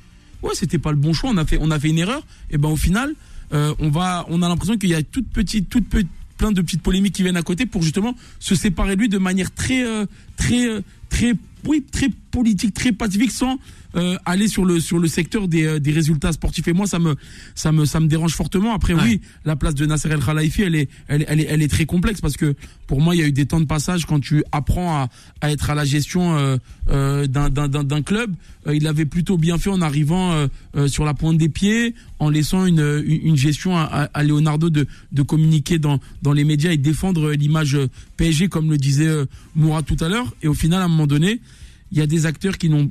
[0.43, 3.15] ouais c'était pas le bon choix, on a fait une erreur, et ben au final
[3.53, 6.61] euh, on va on a l'impression qu'il y a toute petite toute petite plein de
[6.61, 9.85] petites polémiques qui viennent à côté pour justement se séparer de lui de manière très
[9.85, 11.35] euh, très euh, très
[11.93, 13.59] très politique très pacifique sans
[13.97, 16.69] euh, aller sur le sur le secteur des, euh, des résultats sportifs.
[16.69, 17.17] Et moi ça me
[17.55, 18.75] ça me ça me dérange fortement.
[18.75, 19.03] Après Ouais.
[19.03, 21.87] oui la place de Nasser El Khalifi elle est elle, elle est elle est très
[21.87, 22.55] complexe parce que
[22.87, 25.09] pour moi il y a eu des temps de passage quand tu apprends à,
[25.41, 26.57] à être à la gestion euh,
[26.91, 28.35] euh, d'un d'un club.
[28.73, 30.49] Il avait plutôt bien fait en arrivant
[30.89, 35.23] sur la pointe des pieds en laissant une une, gestion à, à, Leonardo de de
[35.23, 37.79] communiquer dans dans les médias et défendre l'image
[38.17, 39.09] PSG comme le disait
[39.55, 40.35] Moura tout à l'heure.
[40.43, 41.41] Et au final à un moment donné
[41.93, 42.89] il y a des acteurs qui n'ont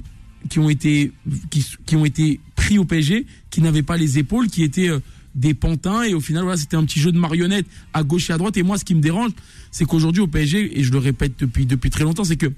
[0.49, 1.11] qui ont été
[1.49, 4.99] qui, qui ont été pris au PSG qui n'avaient pas les épaules qui étaient euh,
[5.33, 8.33] des pantins et au final voilà c'était un petit jeu de marionnettes à gauche et
[8.33, 9.31] à droite et moi ce qui me dérange
[9.71, 12.51] c'est qu'aujourd'hui au PSG et je le répète depuis depuis très longtemps c'est que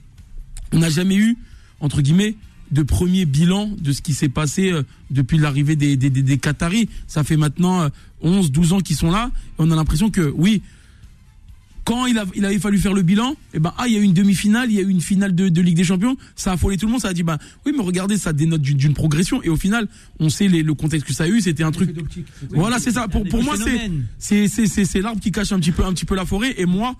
[0.74, 1.38] on n'a jamais eu
[1.80, 2.36] entre guillemets
[2.72, 6.38] de premier bilan de ce qui s'est passé euh, depuis l'arrivée des, des, des, des
[6.38, 6.90] Qataris.
[7.08, 7.90] Ça fait maintenant euh,
[8.22, 9.32] 11, 12 ans qu'ils sont là.
[9.34, 10.62] Et on a l'impression que, oui,
[11.88, 14.00] quand il, a, il avait fallu faire le bilan, eh ben, ah, il y a
[14.00, 16.52] eu une demi-finale, il y a eu une finale de, de Ligue des Champions, ça
[16.52, 18.94] a affolé tout le monde, ça a dit, ben, oui, mais regardez, ça dénote d'une
[18.94, 19.42] progression.
[19.42, 19.88] Et au final,
[20.20, 21.96] on sait les- le contexte que ça a eu, c'était un truc.
[22.50, 23.08] Voilà, c'est ça.
[23.08, 24.04] Pour, pour moi, c'est Phénomène.
[24.20, 26.54] c'est c'est c'est c'est l'arbre qui cache un petit peu un petit peu la forêt.
[26.58, 26.96] Et moi,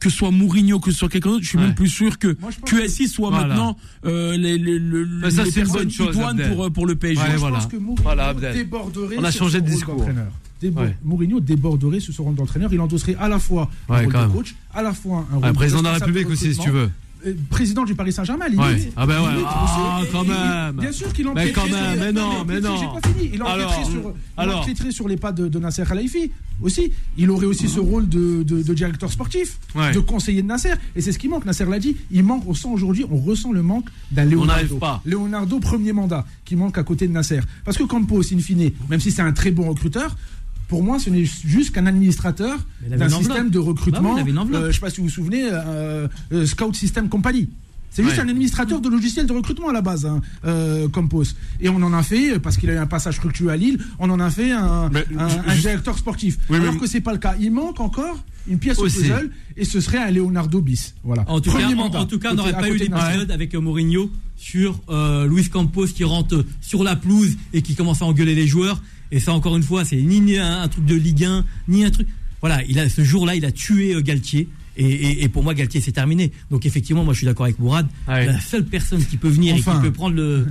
[0.00, 1.64] que ce soit Mourinho, que ce soit quelqu'un d'autre, je suis Ouais.
[1.64, 3.46] même plus sûr que Moi, QSI soit Voilà.
[3.48, 3.76] maintenant
[4.06, 6.16] euh, les les, les, Mais ça, les c'est une personnes bonne chose,
[6.50, 7.20] pour euh, pour le PSG.
[7.22, 7.56] Ouais, je voilà.
[7.56, 8.54] pense que Mourinho Voilà, Abdel.
[8.54, 10.08] déborderait On a sur changé son de rôle discours.
[10.60, 10.96] Débo- Ouais.
[11.04, 12.72] Mourinho déborderait sur son rôle d'entraîneur.
[12.72, 15.44] Il endosserait à la fois Ouais, un rôle de coach, à la fois un rôle
[15.44, 16.90] Ouais, de président de la République aussi, si tu veux.
[17.26, 18.60] Euh, président du Paris Saint-Germain, limite.
[18.64, 18.92] Ouais.
[18.96, 19.30] Ah ben ouais.
[19.32, 20.76] Limite, Ah, quand même.
[20.76, 22.76] Bien sûr qu'il Mais empiéterait quand sur- même, mais non, mais non.
[22.76, 23.30] J'ai pas fini.
[23.32, 23.44] Il sur,
[24.14, 24.60] il alors.
[24.60, 26.30] empiéterait sur les pas de, de Nasser Khalifi
[26.62, 26.92] aussi.
[27.16, 29.92] Il aurait aussi ce rôle de, de- de directeur sportif, Ouais.
[29.92, 30.72] de conseiller de Nasser.
[30.94, 31.44] Et c'est ce qui manque.
[31.44, 31.96] Nasser l'a dit.
[32.12, 34.46] Il manque, on sent aujourd'hui, on ressent le manque d'un Leonardo.
[34.46, 35.02] n'arrive pas.
[35.04, 37.40] Leonardo, premier mandat, qui manque à côté de Nasser.
[37.64, 40.16] Parce que Campos, in fine, même si c'est un très bon recruteur,
[40.68, 42.58] pour moi, ce n'est juste qu'un administrateur
[42.88, 44.16] Mais d'un système de Bah oui, recrutement.
[44.16, 44.60] il avait une enveloppe.
[44.60, 47.48] euh, je ne sais pas si vous vous souvenez, euh, euh, Scout System Company.
[47.90, 48.22] C'est juste Ouais.
[48.24, 51.24] un administrateur de logiciels de recrutement à la base, hein, euh, Campos.
[51.58, 54.10] Et on en a fait, parce qu'il a eu un passage fructueux à Lille, on
[54.10, 55.06] en a fait un, Mais,
[55.58, 56.36] directeur sportif.
[56.50, 57.34] Oui, mais- Alors que c'est pas le cas.
[57.40, 58.98] Il manque encore une pièce Aussi.
[58.98, 60.94] au puzzle, et ce serait un Leonardo bis.
[61.02, 61.24] Voilà.
[61.28, 62.00] En tout, cas, Premier en, mandat.
[62.00, 63.06] en tout cas, on n'aurait pas eu côté de Nasser.
[63.12, 68.02] d'épisode avec Mourinho sur euh, Luis Campos qui rentre sur la pelouse et qui commence
[68.02, 68.80] à engueuler les joueurs.
[69.10, 71.90] Et ça, encore une fois, c'est ni un, un truc de Ligue 1, ni un
[71.90, 72.08] truc.
[72.40, 74.48] Voilà, il a, ce jour-là, il a tué euh, Galtier.
[74.80, 76.30] Et, et- et pour moi, Galtier, c'est terminé.
[76.52, 77.88] Donc, effectivement, moi, je suis d'accord avec Mourad.
[78.06, 78.26] Ouais.
[78.26, 79.76] La seule personne qui peut venir et Enfin.
[79.76, 80.46] qui peut prendre le.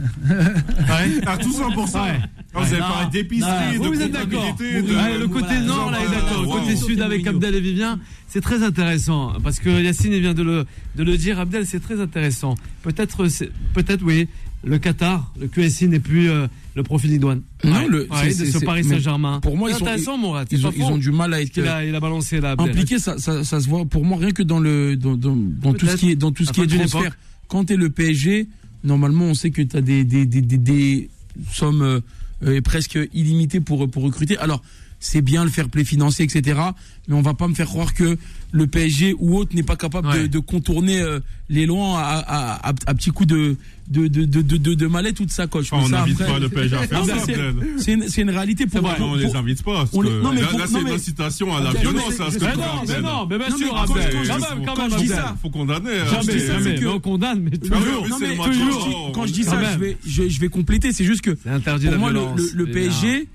[1.26, 2.04] Ah, tout ça pour ça.
[2.04, 2.20] Ouais.
[2.54, 4.56] Ah, vous avez Non, parlé d'épicerie, de vous êtes d'accord.
[4.60, 6.42] de- Ouais, le côté Voilà, nord, là, est d'accord.
[6.42, 6.88] Le côté Wow.
[6.88, 7.28] sud avec.
[7.28, 9.34] Abdel et Vivien, c'est très intéressant.
[9.44, 12.56] Parce que Yacine vient de le, de le dire, Abdel, c'est très intéressant.
[12.84, 13.28] Peut-être,
[13.74, 14.28] peut-être, oui.
[14.64, 17.42] Le Qatar, le QSI n'est plus euh, le profil idoine.
[17.64, 19.40] Non, le- Ouais, c'est- de ce Paris Saint-Germain.
[19.42, 20.48] pour moi, ils sont- Mourad.
[20.52, 22.52] Ils ont, ils ont du mal à être Il a, il a balancé là.
[22.52, 22.70] Abdel.
[22.70, 23.00] impliqués.
[23.00, 25.86] Ça, ça, ça se voit pour moi rien que dans le dans, dans, dans tout
[25.88, 27.16] ce qui est dans tout ce qui est transfert.
[27.48, 28.48] Quand t'es le PSG,
[28.84, 31.10] normalement, on sait que t'as des des, des, des, des
[31.54, 32.00] sommes euh,
[32.44, 34.38] euh, presque illimitées pour pour recruter.
[34.40, 34.62] Alors
[35.00, 36.60] c'est bien le fair play financier, etc.
[37.08, 38.18] Mais on va pas me faire croire que
[38.52, 40.28] le PSG ou autre n'est pas capable de, Ouais.
[40.28, 41.20] de contourner euh,
[41.50, 43.56] les lois à, à, à, à petits coups de
[43.90, 45.72] de de de de, de, mallette ou de sacoche.
[45.72, 47.14] Mais on n'invite pas le PSG à faire ça,
[47.80, 49.74] c'est- une, une réalité pour, Non, on les pour- invite pas.
[49.76, 52.04] Parce on les- que non, mais là, c'est mais- l'incitation à la violence.
[52.10, 54.92] mais- non, mais non, mais bien sûr, quand- quand je dis- même, quand quand même,
[54.92, 55.18] je dis Abdel.
[55.18, 55.90] ça, Faut condamner.
[56.12, 56.86] Jamais, jamais.
[56.88, 59.12] on condamne, mais Ah toujours.
[59.14, 59.58] quand, je dis- ça,
[60.06, 60.92] je vais, compléter.
[60.92, 62.66] C'est juste que pour moi, le.
[62.66, 63.28] PSG,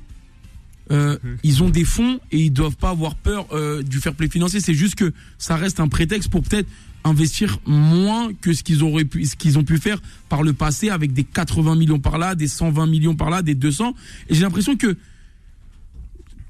[0.91, 4.29] euh, ils ont des fonds et ils doivent pas avoir peur euh, du fair play
[4.29, 4.61] financier.
[4.61, 6.69] C'est juste que ça reste un prétexte pour peut-être
[7.05, 10.91] investir moins que ce qu'ils auraient pu, ce qu'ils ont pu faire par le passé
[10.91, 13.95] avec des 80 millions par là, des 120 millions par là, des 200.
[14.29, 14.97] Et j'ai l'impression que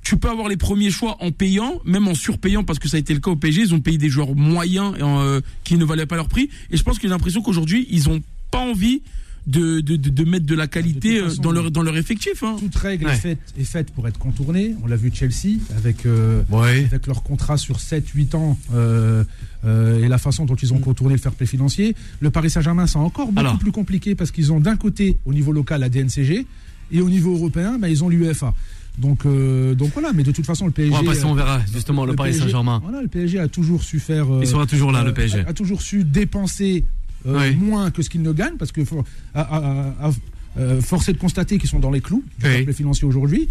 [0.02, 3.00] tu peux avoir les premiers choix en payant, même en surpayant, parce que ça a
[3.00, 3.62] été le cas au PSG.
[3.62, 6.50] Ils ont payé des joueurs moyens euh, qui ne valaient pas leur prix.
[6.70, 8.20] Et je pense que j'ai l'impression qu'aujourd'hui, ils ont
[8.50, 9.02] pas envie
[9.46, 11.96] de, de, de, de mettre de la qualité De euh, façon, dans leur, dans leur
[11.96, 12.42] effectif.
[12.42, 12.56] Hein.
[12.58, 13.12] Toute règle Ouais.
[13.14, 14.74] est, faite, est faite pour être contournée.
[14.84, 16.84] On l'a vu Chelsea avec, euh, Ouais.
[16.84, 19.24] avec leur contrat sur 7-8 ans euh,
[19.64, 21.94] euh, et la façon dont ils ont contourné le fair play financier.
[22.20, 23.58] Le Paris Saint-Germain, c'est encore beaucoup Alors.
[23.58, 26.46] plus compliqué parce qu'ils ont d'un côté, au niveau local, la DNCG
[26.92, 28.54] et au niveau européen, bah, ils ont l'UEFA.
[28.98, 30.94] Donc, euh, donc voilà, mais de toute façon, le PSG.
[30.94, 32.80] On va passer, on verra justement le, Paris PSG Saint-Germain.
[32.82, 34.30] Voilà, le PSG a toujours su faire.
[34.30, 35.40] euh, Il sera toujours là, euh, le PSG.
[35.46, 36.84] A, a toujours su dépenser
[37.26, 37.56] euh, Oui.
[37.56, 39.04] moins que ce qu'il ne gagne, parce que faut-
[39.34, 40.10] à- à- à-
[40.58, 42.62] euh, force est de constater qu'ils sont dans les clous du Oui.
[42.64, 43.48] play financier aujourd'hui.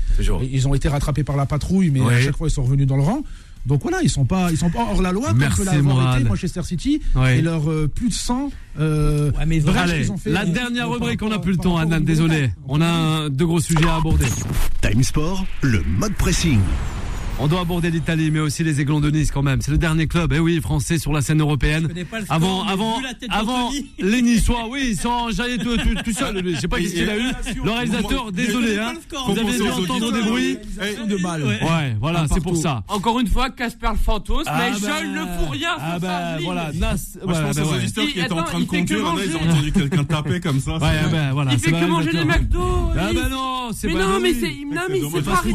[0.51, 2.13] Ils ont été rattrapés par la patrouille, mais Oui.
[2.13, 3.23] à chaque fois ils sont revenus dans le rang.
[3.67, 6.15] Donc voilà, ils sont pas, ils sont pas hors la loi Merci, comme peut l'avoir
[6.17, 7.29] été Manchester City Oui.
[7.29, 10.17] et leurs euh, plus de 100 euh, Ouais, mais ils ont- brèches Allez, qu'ils ont
[10.17, 10.31] fait.
[10.31, 12.49] la euh, dernière rubrique, on n'a plus le temps, niveau désolé.
[12.67, 14.25] On a un- deux gros sujets à aborder.
[14.81, 16.59] Time Sport, le mode pressing.
[17.43, 19.61] On doit aborder l'Italie, mais aussi les Aiglons de Nice quand même.
[19.61, 21.87] C'est le dernier club, eh oui, français sur la scène européenne.
[21.91, 26.39] le score, Avant, avant, avant, les Niçois, oui, ils sont jaillés tout, tout, tout seul.
[26.45, 27.31] Je sais pas qui qu'il a eu.
[27.63, 28.93] Le réalisateur, désolé, hein.
[29.25, 30.57] Vous avez dû entendre des bruits.
[31.07, 31.43] De balle.
[31.43, 32.83] Ouais, voilà, c'est pour ça.
[32.87, 35.99] Encore une fois, Casper le Fantos, Ah mais bah, je ne fous rien sur Ah
[35.99, 36.95] bah voilà, Nas.
[37.25, 39.49] Moi, je pense bah aux auditeurs qui étaient en train de conduire, là, ils ont
[39.49, 40.77] entendu quelqu'un taper comme ça.
[40.77, 40.91] Bah
[41.33, 41.53] voilà.
[41.53, 42.23] Il c'est fait que le manger les.
[42.23, 42.91] McDo.
[42.95, 45.07] Ah bah non, c'est pas non, mais non, mais Le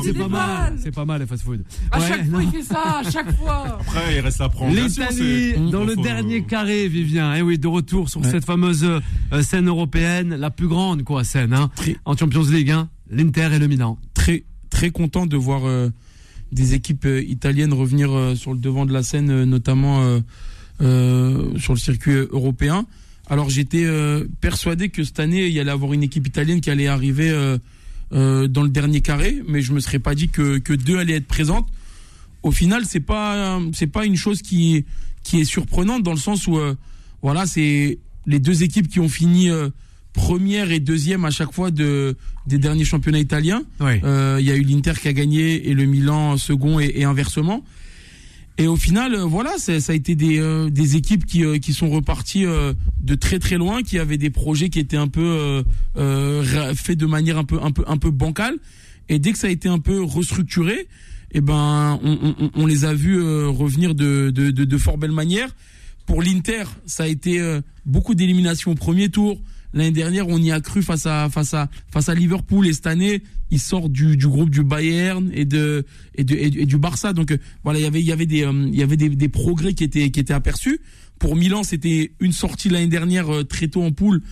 [0.03, 0.77] c'est pas mal.
[0.83, 1.63] C'est pas mal, les fast-food.
[1.91, 2.33] À Ouais, chaque non.
[2.33, 3.79] fois, il fait ça, à chaque fois.
[3.81, 5.05] Après, il reste la prolongation.
[5.11, 7.35] L'Italie dans le faut- dernier carré, Vivien.
[7.37, 8.31] Eh oui, de retour sur Ouais.
[8.31, 12.71] cette fameuse euh, scène européenne, la plus grande quoi, scène hein, Très- en Champions League.
[12.71, 13.99] Hein, L'Inter et le Milan.
[14.15, 15.91] très très content de voir euh,
[16.53, 20.21] des équipes euh, italiennes revenir euh, sur le devant de la scène, euh, notamment euh,
[20.83, 22.87] euh, sur le circuit européen.
[23.29, 26.71] Alors j'étais euh, persuadé que cette année il y allait avoir une équipe italienne qui
[26.71, 27.31] allait arriver
[28.17, 31.17] euh, dans le dernier carré, mais je me serais pas dit que, que deux allaient
[31.17, 31.69] être présentes.
[32.43, 34.85] Au final, c'est pas c'est pas une chose qui
[35.23, 36.75] qui est surprenante dans le sens où euh,
[37.21, 39.69] voilà c'est les deux équipes qui ont fini euh,
[40.13, 43.63] première et deuxième à chaque fois de des derniers championnats italiens.
[43.81, 44.01] Oui.
[44.03, 47.65] Il y a eu l'Inter qui a gagné et le Milan second et, et inversement.
[48.59, 51.73] Et au final, euh, voilà, ça a été des, euh, des équipes qui, euh, qui
[51.75, 55.21] sont reparties euh, de très très loin, qui avaient des projets qui étaient un peu
[55.23, 55.63] euh,
[55.99, 58.57] euh, faits de manière un peu un peu un peu bancale.
[59.11, 60.89] Et dès que ça a été un peu restructuré,
[61.33, 65.13] eh ben, on, on- on les a vus revenir de, de, de, de fort belle
[65.13, 65.55] manière.
[66.07, 67.41] Pour l'Inter, ça a été
[67.85, 69.39] beaucoup d'éliminations au premier tour.
[69.75, 72.87] L'année dernière, on y a cru face à face à face à Liverpool et cette
[72.87, 77.13] année, ils sortent du, du groupe du Bayern et de et, de, et, du- Barça.
[77.13, 79.09] Donc euh, voilà, il y avait il y avait des euh, il y avait des,
[79.11, 80.81] des progrès qui étaient qui étaient aperçus.
[81.19, 84.23] Pour Milan, c'était une sortie l'année dernière euh, très tôt en poule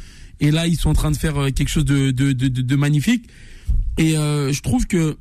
[0.40, 3.26] et là, ils sont en train de faire quelque chose de de, de, de- magnifique.
[3.98, 5.16] Et euh, je trouve que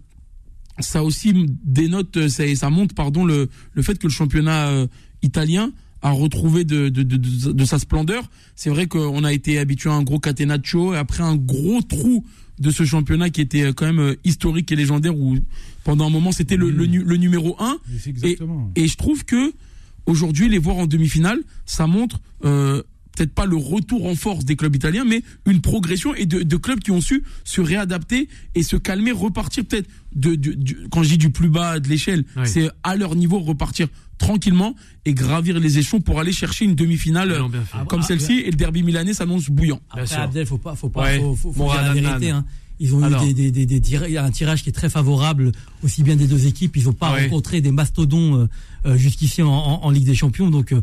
[0.80, 1.34] ça aussi
[1.64, 4.72] dénote, ça, ça montre pardon le, le fait que le championnat
[5.22, 5.72] italien
[6.04, 8.30] a retrouvé de, de, de, de, de sa splendeur.
[8.56, 12.24] C'est vrai qu'on a été habitué à un gros catenaccio et après un gros trou
[12.60, 15.36] de ce championnat qui était quand même euh, historique et légendaire où
[15.84, 17.78] pendant un moment c'était le, le, le numéro un.
[18.00, 18.72] C'est exactement.
[18.76, 19.54] Et je trouve que
[20.06, 22.84] aujourd'hui les voir en demi-finale, ça montre euh,
[23.16, 26.58] peut-être pas le retour en force des clubs italiens, mais une progression et de, de
[26.58, 31.04] clubs qui ont su se réadapter et se calmer, repartir peut-être de, de- du- quand
[31.04, 32.44] je dis du plus bas de l'échelle, Oui.
[32.48, 33.88] c'est à leur niveau repartir
[34.18, 37.42] tranquillement et gravir les échelons pour aller chercher une demi-finale euh,
[37.88, 39.82] comme Ah, celle-ci et le derby milanais s'annonce bouillant.
[39.92, 40.16] Après.
[40.16, 41.20] Abdel, faut pas, faut pas, Ouais.
[41.20, 42.10] faut, faut- faut Mourad dire la Adnan.
[42.20, 42.30] vérité.
[42.32, 42.46] Hein.
[42.80, 43.24] Ils ont Alors.
[43.24, 45.52] eu des, des, des, des tira- un tirage qui est très favorable,
[45.84, 46.76] aussi bien des deux équipes.
[46.78, 47.24] Ils n'ont pas Ouais.
[47.24, 48.48] rencontré des mastodons euh,
[48.86, 50.50] euh, jusqu'ici en, en, en Ligue des Champions.
[50.50, 50.82] Donc, euh,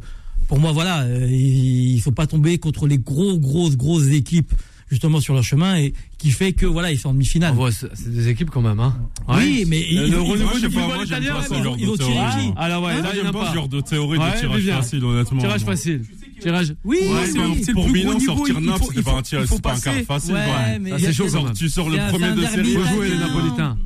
[0.51, 4.53] pour moi, voilà, euh, il faut pas tomber contre les gros, grosses, grosses équipes
[4.90, 7.55] justement sur leur chemin et qui fait que voilà ils sont en demi-finale.
[7.70, 8.96] C'est c'est des équipes quand même, hein.
[9.28, 12.68] Oui, mais Le ils- ils- renouveau du football italien, ils ont- ils tiré qui Ah
[12.68, 15.05] là ouais, Moi, là j'aime a pas ce genre de théorie Ouais, de tirage facile,
[15.05, 15.40] honnêtement.
[15.40, 16.03] Tirage facile.
[16.40, 16.74] Tirage.
[16.84, 17.62] Oui, Ouais, oui, c'est oui.
[17.64, 19.74] C'est pour plus Milan, sortir Naples, il pas faut- un tir- il faut c'était pas
[19.76, 20.32] un quart facile.
[20.34, 22.72] Ouais, mais c'est chaud tu sors le C'est premier c'est de série.
[22.72, 23.16] Faut jouer les.
[23.18, 23.78] Napolitains.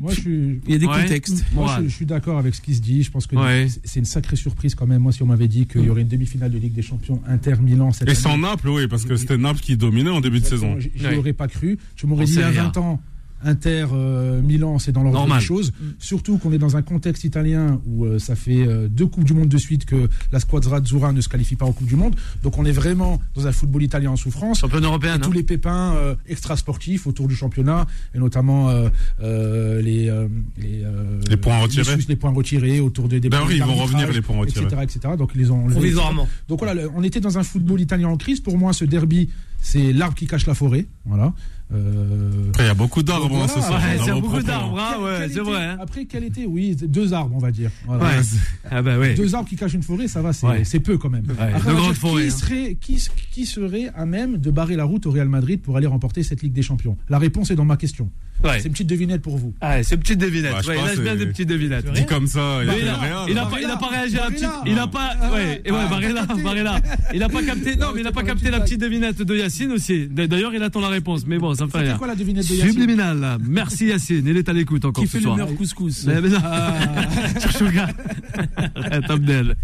[0.00, 1.02] Moi, je suis, Il y a des Ouais.
[1.02, 1.44] contextes.
[1.54, 3.02] moi, je, je suis d'accord avec ce qui se dit.
[3.02, 3.68] Je pense que Ouais.
[3.84, 5.02] c'est- une sacrée surprise quand même.
[5.02, 7.92] Moi, si on m'avait dit qu'il y aurait une demi-finale de Ligue des Champions Inter-Milan
[7.92, 10.44] cette Et année, sans Naples, oui, parce que c'était Naples qui dominait en début de
[10.46, 10.74] saison.
[10.76, 11.14] Ouais.
[11.14, 11.78] l'aurais pas cru.
[11.96, 12.50] Je m'aurais dit il y A.
[12.50, 13.00] 20 ans,
[13.46, 15.72] Inter, euh, Milan, c'est dans l'ordre des choses.
[15.98, 19.34] Surtout qu'on est dans un contexte italien où euh, ça fait euh, deux Coupes du
[19.34, 22.16] Monde de suite que la squadra Azzurra ne se qualifie pas aux Coupes du Monde.
[22.42, 24.58] Donc on est vraiment dans un football italien en souffrance.
[24.58, 25.20] Championne Et européenne.
[25.20, 25.34] tous hein.
[25.34, 25.94] les pépins
[26.28, 28.72] extrasportifs autour du championnat, et notamment
[29.20, 30.10] les,
[30.58, 30.84] les,
[31.30, 31.96] Les points retirés.
[31.96, 34.64] les, les points retirés autour des, des Ben oui, ils vont revenir, les points retirés.
[34.66, 35.14] etc., etc.
[35.16, 35.66] Donc ils les ont.
[35.68, 36.28] Provisoirement.
[36.48, 38.40] Donc voilà, on était dans un football italien en crise.
[38.40, 39.28] Pour moi, ce derby,
[39.60, 40.86] c'est l'arbre qui cache la forêt.
[41.04, 41.32] Voilà.
[41.74, 43.44] Euh, Après, il y a beaucoup d'arbres Voilà.
[43.44, 43.80] hein, ce soir.
[43.80, 44.42] Ouais, c'est beaucoup propos.
[44.46, 45.64] d'arbres, hein, ouais, c'est vrai.
[45.64, 45.78] hein.
[45.80, 47.70] Après, quel été Oui, deux arbres, on va dire.
[47.86, 48.04] Voilà.
[48.04, 48.22] Ouais.
[48.70, 49.14] Ah bah oui.
[49.14, 51.24] Deux arbres qui cachent une forêt, ça va, c'est peu quand même.
[51.26, 52.30] Ouais, Après, de dire, forêts, Qui, hein.
[52.36, 55.86] serait, qui, qui serait à même de barrer la route au Real Madrid pour aller
[55.88, 56.96] remporter cette Ligue des Champions?
[57.08, 58.10] La réponse est dans ma question.
[58.44, 58.60] Ouais.
[58.60, 59.54] C'est une petite devinette pour vous.
[59.62, 60.52] Ah, c'est une petite devinette.
[60.52, 61.90] Bah, il lâche bien des petites devinettes.
[61.92, 63.24] Dit comme ça, il Mais a il fait a, rien.
[63.28, 63.46] il a là.
[63.46, 64.48] pas, il réagi à la petite.
[64.66, 66.42] Il a pas, Ah, ouais, et ouais, ah, Barilla, t'as capté.
[66.42, 66.80] Barilla.
[67.14, 67.76] Il a pas capté.
[67.80, 70.06] Non, mais il a pas capté la petite devinette de Yacine aussi.
[70.08, 71.26] D'ailleurs, il attend la réponse.
[71.26, 71.98] Mais bon, ça me fait C'était rien.
[71.98, 73.18] quoi la devinette de Yacine Subliminal.
[73.18, 73.38] là.
[73.48, 74.24] Merci Yacine.
[74.26, 75.36] Il est à l'écoute encore Qui ce fait le soir.
[75.36, 76.38] meilleur couscous Mais, mais non.
[79.08, 79.56] Abdel.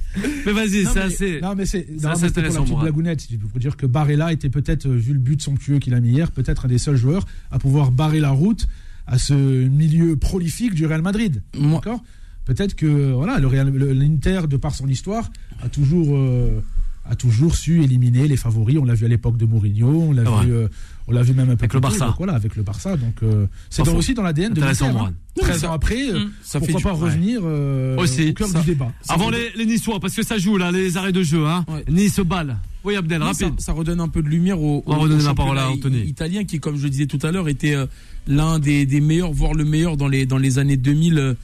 [0.47, 1.41] Mais vas-y, c'est assez.
[1.41, 3.27] Non, mais c'est c'était pour la intéressant, blagounette.
[3.29, 6.11] C'est pour dire que Barella était peut-être, euh, vu le but somptueux qu'il a mis
[6.11, 8.67] hier, peut-être un des seuls joueurs à pouvoir barrer la route
[9.07, 11.43] à ce milieu prolifique du Real Madrid.
[11.59, 12.03] Moi- D'accord?
[12.45, 15.31] Peut-être que voilà, le Real- le- l'Inter, de par son histoire,
[15.63, 16.61] a toujours, euh,
[17.09, 18.79] a toujours su éliminer les favoris.
[18.81, 20.69] On l'a vu à l'époque de Mourinho, on l'a vu, euh,
[21.09, 22.07] on l'a vu même un peu Avec plus le tôt, Barça.
[22.07, 22.97] donc voilà, avec le Barça.
[22.97, 24.85] Donc euh, c'est dans- aussi dans l'ADN de l'Inter.
[24.87, 25.13] Hein.
[25.37, 28.61] 13 ans après, euh, Ça fait pourquoi du- pas revenir euh, Aussi, au cœur ça-
[28.61, 28.93] du débat.
[29.09, 31.47] Avant les, les Niçois, parce que ça joue là, les arrêts de jeu.
[31.47, 31.65] Hein.
[31.69, 31.85] Ouais.
[31.91, 32.59] Nice balle.
[32.85, 33.61] Oui, Abdel, Oui, ça, rapide.
[33.61, 35.71] ça redonne un peu de lumière au, On va au- redonner au la parole à
[35.71, 36.01] Anthony.
[36.03, 37.87] italien qui, comme je le disais tout à l'heure, était euh,
[38.27, 41.35] l'un des, des meilleurs, voire le meilleur dans les, dans les années 2000 euh,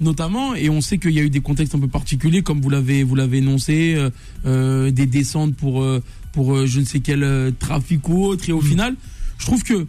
[0.00, 0.54] notamment.
[0.54, 3.02] Et on sait qu'il y a eu des contextes un peu particuliers, comme vous l'avez
[3.02, 3.96] vous l'avez énoncé,
[4.46, 6.02] euh, des descentes pour euh,
[6.34, 8.48] pour euh, je ne sais quel euh, trafic ou autre.
[8.48, 8.94] Et au final,
[9.38, 9.86] je trouve que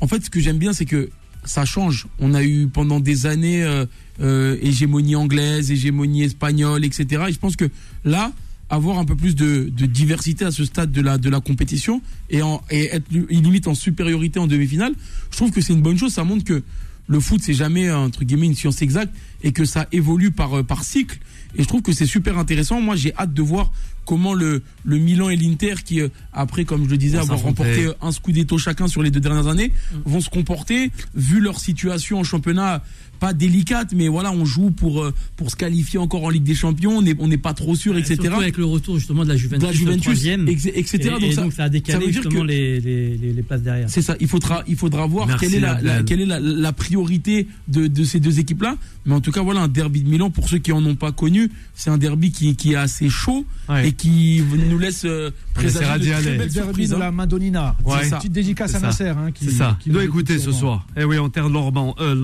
[0.00, 1.10] en fait, ce que j'aime bien, c'est que
[1.44, 2.06] ça change.
[2.18, 3.86] On a eu pendant des années euh,
[4.20, 7.24] euh, hégémonie anglaise, hégémonie espagnole, etc.
[7.28, 7.68] Et je pense que
[8.04, 8.32] là,
[8.70, 12.00] avoir un peu plus de, de diversité à ce stade de la, de la compétition
[12.30, 14.94] et, en, et être limite en supériorité en demi-finale,
[15.30, 16.12] je trouve que c'est une bonne chose.
[16.12, 16.62] Ça montre que
[17.08, 20.62] le foot, c'est jamais, entre guillemets, une science exacte et que ça évolue par, euh,
[20.62, 21.18] par cycle.
[21.56, 22.80] Et je trouve que c'est super intéressant.
[22.80, 23.72] Moi, j'ai hâte de voir
[24.04, 27.86] comment le, le Milan et l'Inter, qui, euh, après, comme je le disais, avoir remporté
[27.86, 29.72] euh, un scudetto chacun sur les deux dernières années,
[30.04, 32.82] vont se comporter, vu leur situation en championnat,
[33.22, 36.56] pas délicate, mais voilà, on joue pour, euh, pour se qualifier encore en Ligue des
[36.56, 38.16] Champions, on n'est on n'est pas trop sûr, etc.
[38.20, 40.98] Surtout avec le retour justement de la Juventus, De la Juventus, le troisième, ex- etc.
[41.04, 43.42] Et, Donc et ça- donc ça a décalé ça veut dire justement que- les, les,
[43.42, 43.88] places derrière.
[43.88, 46.72] C'est ça, il faudra, il faudra voir Merci, quelle est, la, quelle est la, la
[46.72, 48.76] priorité de, de ces deux équipes-là.
[49.06, 51.12] Mais en tout cas, voilà, un derby de Milan, pour ceux qui en ont pas
[51.12, 53.88] connu, c'est un derby qui, qui est assez chaud Ouais.
[53.88, 56.90] et qui nous laisse euh, présager de très belles derby surprises.
[56.90, 56.98] de hein.
[56.98, 57.76] la Madonnina.
[57.84, 57.98] Ouais.
[58.02, 58.80] C'est une petite dédicace à.
[58.80, 59.06] Nasser.
[59.08, 59.76] Hein, qui, C'est ça.
[59.80, 60.86] qui Il doit écouter ce soir.
[60.96, 62.14] Eh oui, en terre Lorban, euh,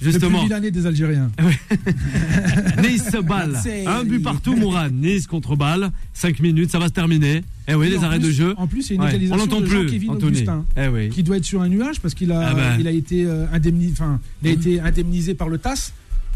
[0.00, 0.70] Le plus Justement.
[0.70, 1.30] des Algériens.
[2.82, 3.10] Nice.
[3.62, 4.92] C'est- Un but partout, Mourad.
[4.92, 5.90] Nice contre balle.
[6.14, 7.42] 5 minutes, ça va se terminer.
[7.68, 8.54] Eh oui, Et les arrêts plus- de jeu.
[8.56, 9.06] En plus, c'est une Ouais.
[9.06, 10.12] On égalisation l'entend de plus, Jean-Kévin.
[10.14, 10.64] Augustin.
[10.76, 11.08] Eh oui.
[11.10, 12.76] Qui doit être sur un nuage parce qu'il a, Ah ben.
[12.80, 13.94] il a été euh, indemnisé,
[14.42, 15.92] il a été indemnisé par le TAS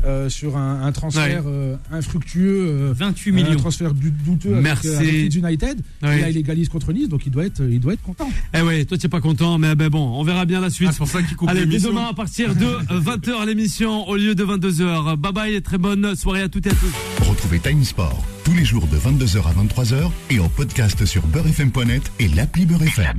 [0.06, 3.56] euh, sur un, un transfert euh, infructueux, euh, 28 un millions.
[3.56, 4.88] transfert du- douteux Merci.
[4.88, 5.80] euh, avec Leeds United.
[6.02, 8.30] Et là, il égalise contre Nice, donc il doit être, il doit être content.
[8.54, 10.88] Eh oui, toi tu n'es pas content, mais ben bon, on verra bien la suite.
[10.90, 12.64] Ah, c'est pour ça qu'il coupe Allez, dès demain à partir de
[13.00, 15.16] 20h l'émission au lieu de 22h.
[15.16, 17.26] Bye bye et très bonne soirée à toutes et à tous.
[17.28, 19.52] Retrouvez Time Sport tous les jours de 22h à
[19.82, 23.18] 23h et en podcast sur beurrefm.net et l'appli Beurrefm.